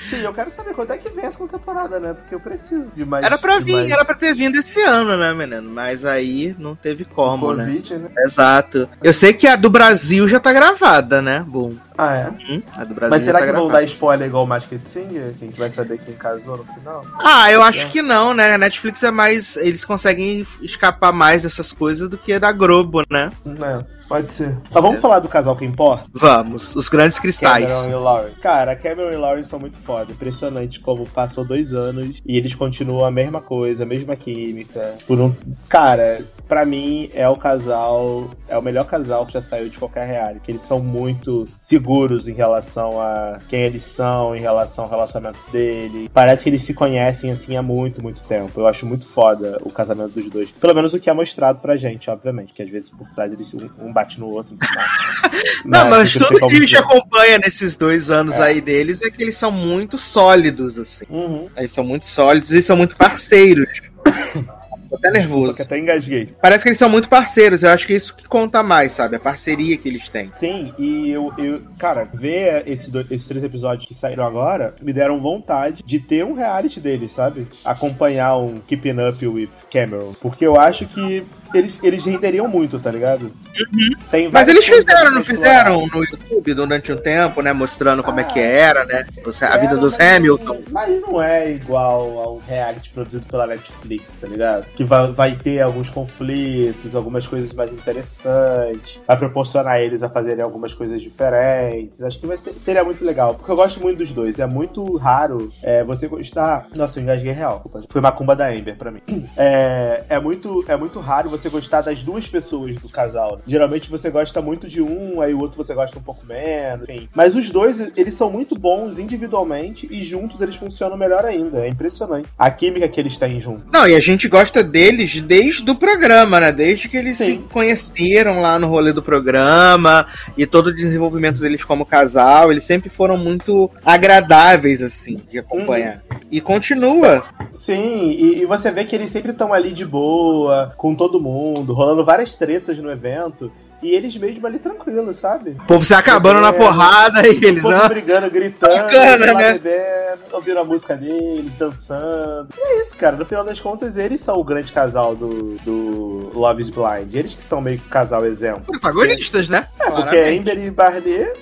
[0.09, 2.15] Sim, eu quero saber quando é que vem a segunda temporada, né?
[2.15, 3.25] Porque eu preciso de mais.
[3.25, 5.71] Era pra vir, mais era pra ter vindo esse ano, né, menino?
[5.71, 7.65] Mas aí não teve como, né?
[7.65, 8.11] Covid, né?
[8.19, 8.89] Exato.
[9.03, 11.45] Eu sei que a do Brasil já tá gravada, né?
[11.47, 11.75] Bom.
[12.03, 12.29] Ah, é?
[12.51, 13.81] Hum, a do Brasil Mas será tá que vão gravada.
[13.81, 15.35] dar spoiler igual o Masked Singer?
[15.39, 17.05] Que a gente vai saber quem casou no final?
[17.23, 18.55] Ah, eu acho que não, né?
[18.55, 19.55] A Netflix é mais.
[19.59, 23.31] Eles conseguem escapar mais dessas coisas do que da Globo, né?
[23.45, 24.57] Não, pode ser.
[24.71, 26.07] Mas vamos falar do casal que importa?
[26.11, 27.71] Vamos, os grandes cristais.
[27.71, 28.33] Cameron e Lauren.
[28.41, 30.11] Cara, Cameron e Lauren são muito foda.
[30.11, 34.95] Impressionante como passou dois anos e eles continuam a mesma coisa, a mesma química.
[35.07, 35.35] Por um...
[35.69, 38.29] Cara, pra mim, é o casal.
[38.49, 40.41] É o melhor casal que já saiu de qualquer reality.
[40.41, 45.39] Que eles são muito seguros em relação a quem eles são, em relação ao relacionamento
[45.53, 46.11] dele.
[46.13, 48.61] Parece que eles se conhecem assim há muito, muito tempo.
[48.61, 50.51] Eu acho muito foda o casamento dos dois.
[50.51, 52.53] Pelo menos o que é mostrado pra gente, obviamente.
[52.53, 54.57] Que às vezes por trás eles um, bate no outro.
[55.65, 55.91] Não, né?
[55.91, 58.43] mas tudo que a gente acompanha nesses dois anos é.
[58.43, 61.05] aí deles é que eles são muito sólidos, assim.
[61.09, 61.49] Uhum.
[61.57, 63.69] Eles são muito sólidos e são muito parceiros.
[64.91, 65.53] Tô até nervoso.
[65.53, 66.35] Desculpa, até engasguei.
[66.43, 67.63] Parece que eles são muito parceiros.
[67.63, 69.15] Eu acho que é isso que conta mais, sabe?
[69.15, 70.31] A parceria que eles têm.
[70.33, 74.93] Sim, e eu, eu cara, ver esse dois, esses três episódios que saíram agora me
[74.93, 77.47] deram vontade de ter um reality deles, sabe?
[77.65, 80.15] Acompanhar um Keeping Up with Cameron.
[80.21, 81.25] Porque eu acho que
[81.55, 83.25] eles, eles renderiam muito, tá ligado?
[83.25, 84.31] Uhum.
[84.33, 87.53] Mas eles fizeram, não fizeram no YouTube durante um tempo, né?
[87.53, 89.05] Mostrando como ah, é que era, né?
[89.43, 90.61] A vida dos Hamilton.
[90.71, 94.67] Mas não é igual ao reality produzido pela Netflix, tá ligado?
[94.75, 100.43] Que vai, vai ter alguns conflitos, algumas coisas mais interessantes, vai proporcionar eles a fazerem
[100.43, 102.03] algumas coisas diferentes.
[102.03, 104.39] Acho que vai ser, seria muito legal, porque eu gosto muito dos dois.
[104.39, 106.67] É muito raro é, você gostar.
[106.75, 107.65] Nossa, eu engasguei real.
[107.89, 109.01] Foi macumba da Amber pra mim.
[109.37, 113.37] É, é, muito, é muito raro você você gostar das duas pessoas do casal.
[113.37, 113.43] Né?
[113.47, 117.09] Geralmente você gosta muito de um, aí o outro você gosta um pouco menos, enfim.
[117.15, 121.65] Mas os dois, eles são muito bons individualmente e juntos eles funcionam melhor ainda.
[121.65, 122.29] É impressionante.
[122.39, 123.65] A química que eles têm juntos.
[123.73, 126.53] Não, e a gente gosta deles desde o programa, né?
[126.53, 127.25] Desde que eles Sim.
[127.25, 132.65] se conheceram lá no rolê do programa e todo o desenvolvimento deles como casal, eles
[132.65, 136.03] sempre foram muito agradáveis, assim, de acompanhar.
[136.11, 136.19] Uhum.
[136.31, 137.23] E continua.
[137.57, 141.30] Sim, e, e você vê que eles sempre estão ali de boa, com todo mundo,
[141.67, 143.51] rolando várias tretas no evento.
[143.83, 145.53] E eles mesmo ali tranquilos, sabe?
[145.53, 147.65] O povo se acabando na porrada e eles.
[147.65, 149.53] O povo brigando, gritando, Bacana, né?
[149.55, 152.49] bebendo, ouvindo a música deles, dançando.
[152.59, 153.17] E é isso, cara.
[153.17, 157.15] No final das contas, eles são o grande casal do, do Love is Blind.
[157.15, 158.65] Eles que são meio que casal exemplo.
[158.67, 159.67] Protagonistas, né?
[159.79, 161.33] É, porque é Amber e Barney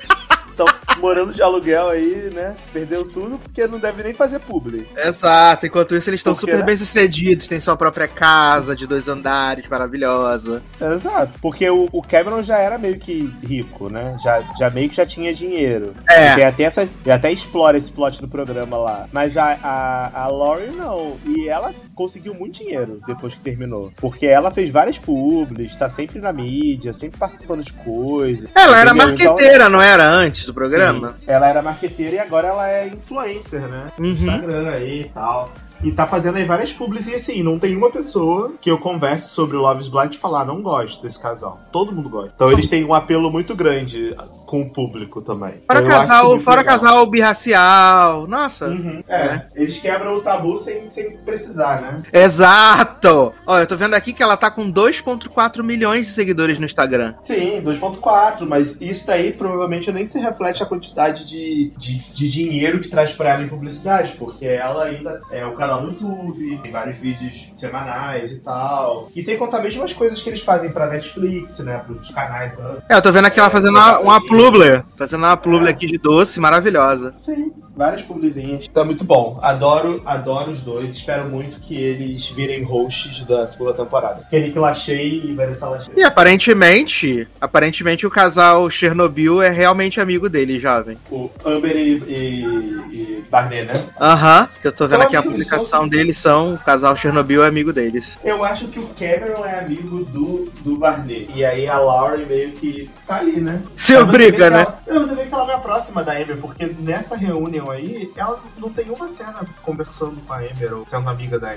[0.58, 0.66] estão
[0.98, 2.56] morando de aluguel aí, né?
[2.72, 4.86] Perdeu tudo porque não deve nem fazer publi.
[4.96, 6.64] Exato, enquanto isso eles estão super né?
[6.64, 10.62] bem sucedidos, tem sua própria casa de dois andares maravilhosa.
[10.80, 14.16] Exato, porque o, o Cameron já era meio que rico, né?
[14.22, 15.94] Já, já meio que já tinha dinheiro.
[16.08, 16.34] É.
[16.34, 19.08] Tem até essa, e até explora esse plot do programa lá.
[19.12, 21.16] Mas a, a, a Laurie não.
[21.24, 23.92] E ela conseguiu muito dinheiro depois que terminou.
[23.96, 28.48] Porque ela fez várias publis, tá sempre na mídia, sempre participando de coisas.
[28.54, 31.14] Ela era marqueteira, então, não era antes do programa?
[31.16, 33.86] Sim, ela era marqueteira e agora ela é influencer, né?
[33.98, 34.06] Uhum.
[34.06, 35.52] Instagram aí e tal.
[35.82, 39.28] E tá fazendo aí várias publis e assim, não tem uma pessoa que eu converse
[39.28, 41.60] sobre o Love's Blind e falar, não gosto desse casal.
[41.70, 42.32] Todo mundo gosta.
[42.34, 44.14] Então eles têm um apelo muito grande
[44.48, 45.60] com o público também.
[45.66, 48.26] Fora então, casal, fora casal birracial.
[48.26, 48.68] Nossa.
[48.68, 49.04] Uhum.
[49.06, 52.02] É, é, eles quebram o tabu sem, sem precisar, né?
[52.10, 53.34] Exato!
[53.46, 57.14] Ó, eu tô vendo aqui que ela tá com 2.4 milhões de seguidores no Instagram.
[57.20, 62.80] Sim, 2.4, mas isso daí provavelmente nem se reflete a quantidade de, de, de dinheiro
[62.80, 66.70] que traz pra ela em publicidade, porque ela ainda é o canal no YouTube, tem
[66.70, 69.10] vários vídeos semanais e tal.
[69.14, 71.82] E sem contar mesmo as coisas que eles fazem pra Netflix, né?
[71.86, 72.56] Pros canais.
[72.56, 72.76] Né?
[72.88, 74.82] É, eu tô vendo aqui ela fazendo uma, uma publi.
[74.96, 75.70] Fazendo uma publi é.
[75.70, 77.14] aqui de doce, maravilhosa.
[77.18, 78.66] Sim, várias publizinhas.
[78.66, 79.38] Tá muito bom.
[79.40, 80.96] Adoro, adoro os dois.
[80.96, 84.26] Espero muito que eles virem hosts da segunda temporada.
[84.28, 85.94] Kenny Lachey e Vanessa Lachey.
[85.96, 90.98] E aparentemente, aparentemente o casal Chernobyl é realmente amigo dele, jovem.
[91.10, 92.44] O Amber e, e,
[92.90, 93.74] e Barney, né?
[94.00, 95.88] Aham, uh -huh, que eu tô vendo São aqui amigos, a publicação são...
[95.88, 98.18] deles são o casal Chernobyl é amigo deles.
[98.24, 101.30] Eu acho que o Cameron é amigo do, do Barney.
[101.34, 103.62] E aí a Laurie meio que tá ali, né?
[103.74, 104.66] Seu briga, né?
[104.86, 108.40] Ela, você vê que ela não é próxima da Amber, porque nessa reunião aí, ela
[108.58, 110.38] não tem uma cena conversando com a
[110.76, 111.56] ou sendo amiga da.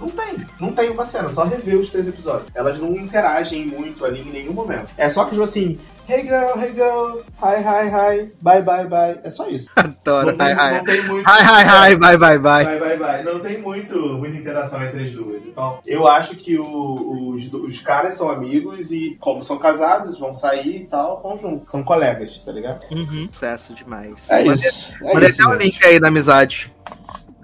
[0.00, 2.48] Não tem, não tem uma cena, só rever os três episódios.
[2.54, 4.90] Elas não interagem muito ali em nenhum momento.
[4.96, 5.78] É só que, tipo assim,
[6.10, 9.20] Hey girl, hey girl, hi, hi, hi, bye, bye, bye.
[9.22, 9.70] É só isso.
[9.76, 10.76] Adoro, não hi, hi.
[10.78, 12.64] Não tem muito, hi, hi, hi, bye, bye, bye.
[12.64, 13.22] Bye, bye, bye.
[13.22, 15.40] Não tem muito, muita interação entre as duas.
[15.46, 20.34] Então, eu acho que o, os, os caras são amigos e, como são casados, vão
[20.34, 21.70] sair e tal, vão juntos.
[21.70, 22.84] São colegas, tá ligado?
[22.90, 23.28] Uhum.
[23.30, 24.28] Sucesso demais.
[24.28, 24.92] É isso.
[25.00, 26.72] Mandei é até o link aí da amizade.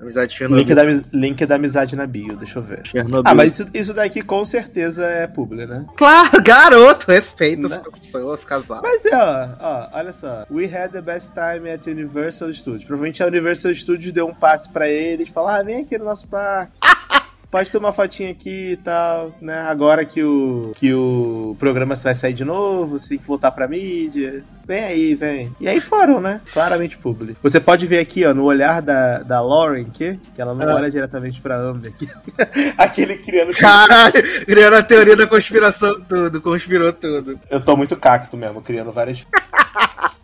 [0.01, 0.65] Amizade Chernobyl.
[0.65, 2.87] Link da, link da amizade na bio, deixa eu ver.
[2.87, 3.23] Chernobyl.
[3.25, 5.87] Ah, mas isso, isso daqui com certeza é publi, né?
[5.97, 7.83] Claro, garoto, respeita né?
[7.93, 8.83] as pessoas, casal.
[8.83, 10.47] Mas é, ó, ó, olha só.
[10.51, 12.85] We had the best time at Universal Studios.
[12.85, 16.27] Provavelmente a Universal Studios deu um passe pra eles, falar, ah, vem aqui no nosso
[16.29, 16.73] parque.
[17.51, 19.61] pode ter uma fotinha aqui e tal, né?
[19.63, 23.69] Agora que o, que o programa vai sair de novo, você tem que voltar pra
[23.69, 24.45] mídia.
[24.67, 25.55] Vem aí, vem.
[25.61, 26.41] E aí foram, né?
[26.53, 27.39] Claramente público.
[27.43, 30.75] Você pode ver aqui, ó, no olhar da, da Lauren, que, que ela não Ah.
[30.75, 31.93] olha diretamente pra Amber.
[31.93, 32.09] aqui.
[32.77, 33.53] Aquele criando.
[33.57, 37.39] Caralho, criando a teoria da conspiração tudo, conspirou tudo.
[37.49, 39.25] Eu tô muito cacto mesmo, criando várias.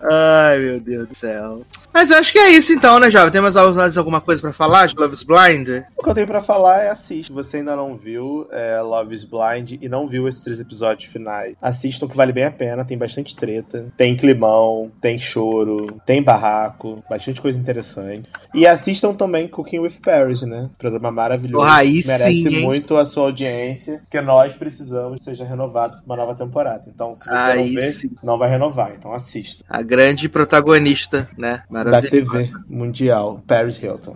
[0.00, 1.62] Ai, meu Deus do céu.
[1.92, 3.30] Mas acho que é isso então, né, Jovem?
[3.30, 5.68] Tem mais mais alguma coisa pra falar de Love is Blind?
[5.96, 7.26] O que eu tenho pra falar é assiste.
[7.26, 11.10] Se você ainda não viu é, Love is Blind e não viu esses três episódios
[11.10, 12.84] finais, assistam que vale bem a pena.
[12.84, 18.28] Tem bastante treta, tem climão, tem choro, tem barraco, bastante coisa interessante.
[18.54, 20.70] E assistam também Cooking with Paris, né?
[20.78, 21.64] Programa maravilhoso.
[21.64, 26.02] Porra, aí Merece sim, muito a sua audiência, porque nós precisamos que seja renovado pra
[26.06, 26.84] uma nova temporada.
[26.86, 28.10] Então, se você Aí não vê, sim.
[28.22, 28.92] não vai renovar.
[28.96, 29.31] Então assista.
[29.68, 31.62] A grande protagonista, né?
[31.70, 32.02] Da.
[32.02, 34.14] TV Mundial, Paris Hilton.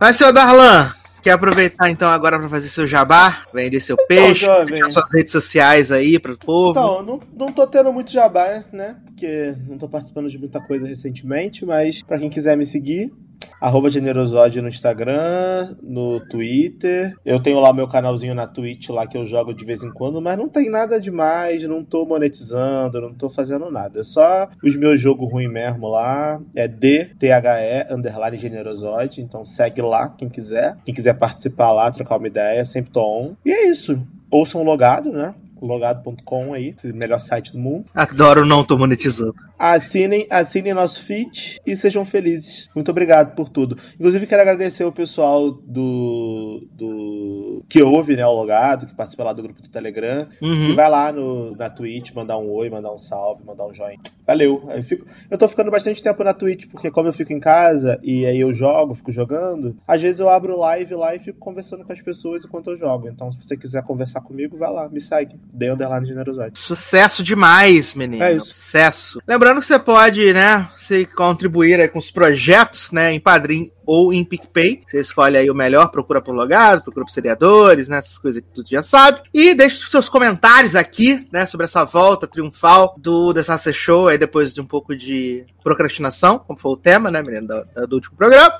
[0.00, 0.92] Mas, seu Darlan,
[1.22, 3.42] quer aproveitar então agora pra fazer seu jabá?
[3.52, 4.66] Vender seu peixe, jovem.
[4.66, 6.78] deixar suas redes sociais aí pro povo.
[6.78, 8.96] Então, não, não tô tendo muito jabá, né?
[9.06, 13.12] Porque não tô participando de muita coisa recentemente, mas pra quem quiser me seguir,
[13.60, 17.14] arroba Generosode no Instagram, no Twitter.
[17.24, 20.20] Eu tenho lá meu canalzinho na Twitch lá que eu jogo de vez em quando,
[20.20, 24.00] mas não tem nada demais, não tô monetizando, não tô fazendo nada.
[24.00, 26.40] É só os meus jogos ruins mesmo lá.
[26.54, 29.20] É DTHE underline Generosode.
[29.20, 30.76] Então segue lá quem quiser.
[30.84, 33.34] Quem quiser participar lá, trocar uma ideia, sempre tô on.
[33.44, 34.00] E é isso.
[34.30, 35.34] Ouçam logado, né?
[35.60, 37.86] Logado.com aí, melhor site do mundo.
[37.94, 39.34] Adoro não tô monetizando.
[39.58, 42.68] Assinem, assinem nosso feed e sejam felizes.
[42.74, 43.76] Muito obrigado por tudo.
[43.94, 46.66] Inclusive, quero agradecer o pessoal do.
[46.72, 50.28] do que ouve, né, o logado, que participa lá do grupo do Telegram.
[50.40, 50.74] E Uhum.
[50.74, 53.98] vai lá no, na Twitch, mandar um oi, mandar um salve, mandar um joinha.
[54.26, 54.62] Valeu.
[54.70, 57.98] Eu, fico, eu tô ficando bastante tempo na Twitch, porque como eu fico em casa
[58.02, 61.84] e aí eu jogo, fico jogando, às vezes eu abro live lá e fico conversando
[61.84, 63.08] com as pessoas enquanto eu jogo.
[63.08, 65.38] Então, se você quiser conversar comigo, vai lá, me segue.
[65.52, 66.58] Dei underline generosidade.
[66.58, 68.22] Sucesso demais, menino.
[68.22, 68.46] É isso.
[68.54, 69.20] Sucesso.
[69.44, 74.10] Lembrando que você pode, né, se contribuir aí com os projetos, né, em Padrim ou
[74.10, 74.80] em PicPay.
[74.88, 78.48] Você escolhe aí o melhor, procura por logado, procura por seriadores, né, essas coisas que
[78.54, 79.20] tu já sabe.
[79.34, 84.54] E deixe seus comentários aqui, né, sobre essa volta triunfal do Desastre Show, aí depois
[84.54, 88.54] de um pouco de procrastinação, como foi o tema, né, menino, do, do último programa.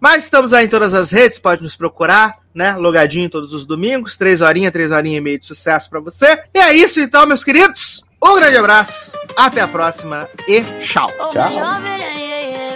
[0.00, 2.76] Mas estamos aí em todas as redes, pode nos procurar, né?
[2.76, 6.42] Logadinho todos os domingos, três horinhas, três horinhas e meia de sucesso pra você.
[6.52, 8.03] E é isso então, meus queridos.
[8.24, 11.10] Um grande abraço, até a próxima e tchau.
[11.20, 11.50] Oh, Ciao.
[11.50, 12.74] me love it, yeah, yeah.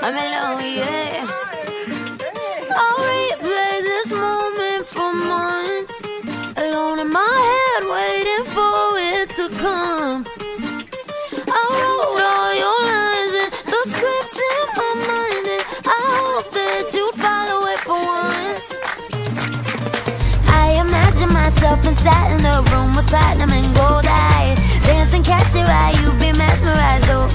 [0.00, 0.48] I'm alone,
[25.68, 27.28] eye, you be mesmerized, oh.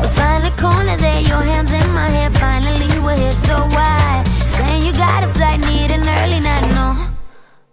[0.00, 2.30] We find the corner there, your hands in my hair.
[2.30, 4.24] Finally, we're here, so why?
[4.40, 6.86] Saying you got a flight, need an early night, no.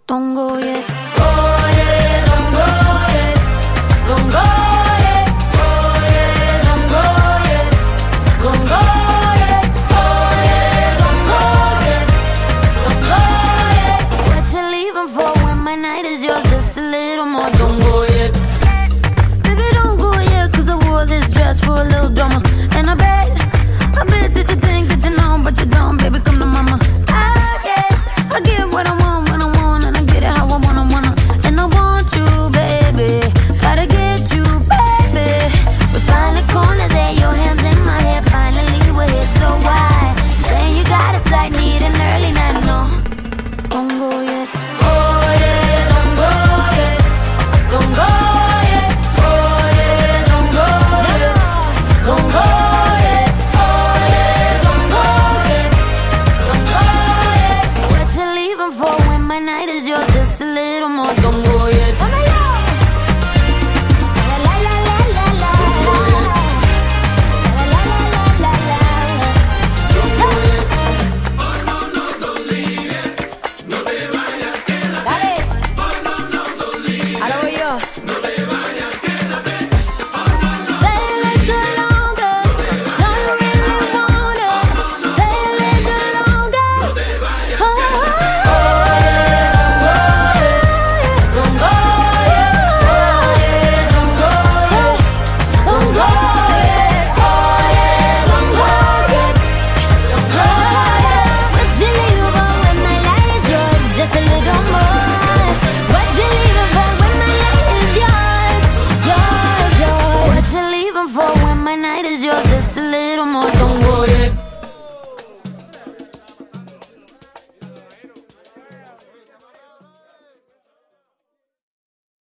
[0.06, 0.84] Don't go yet.
[1.16, 1.61] Oh.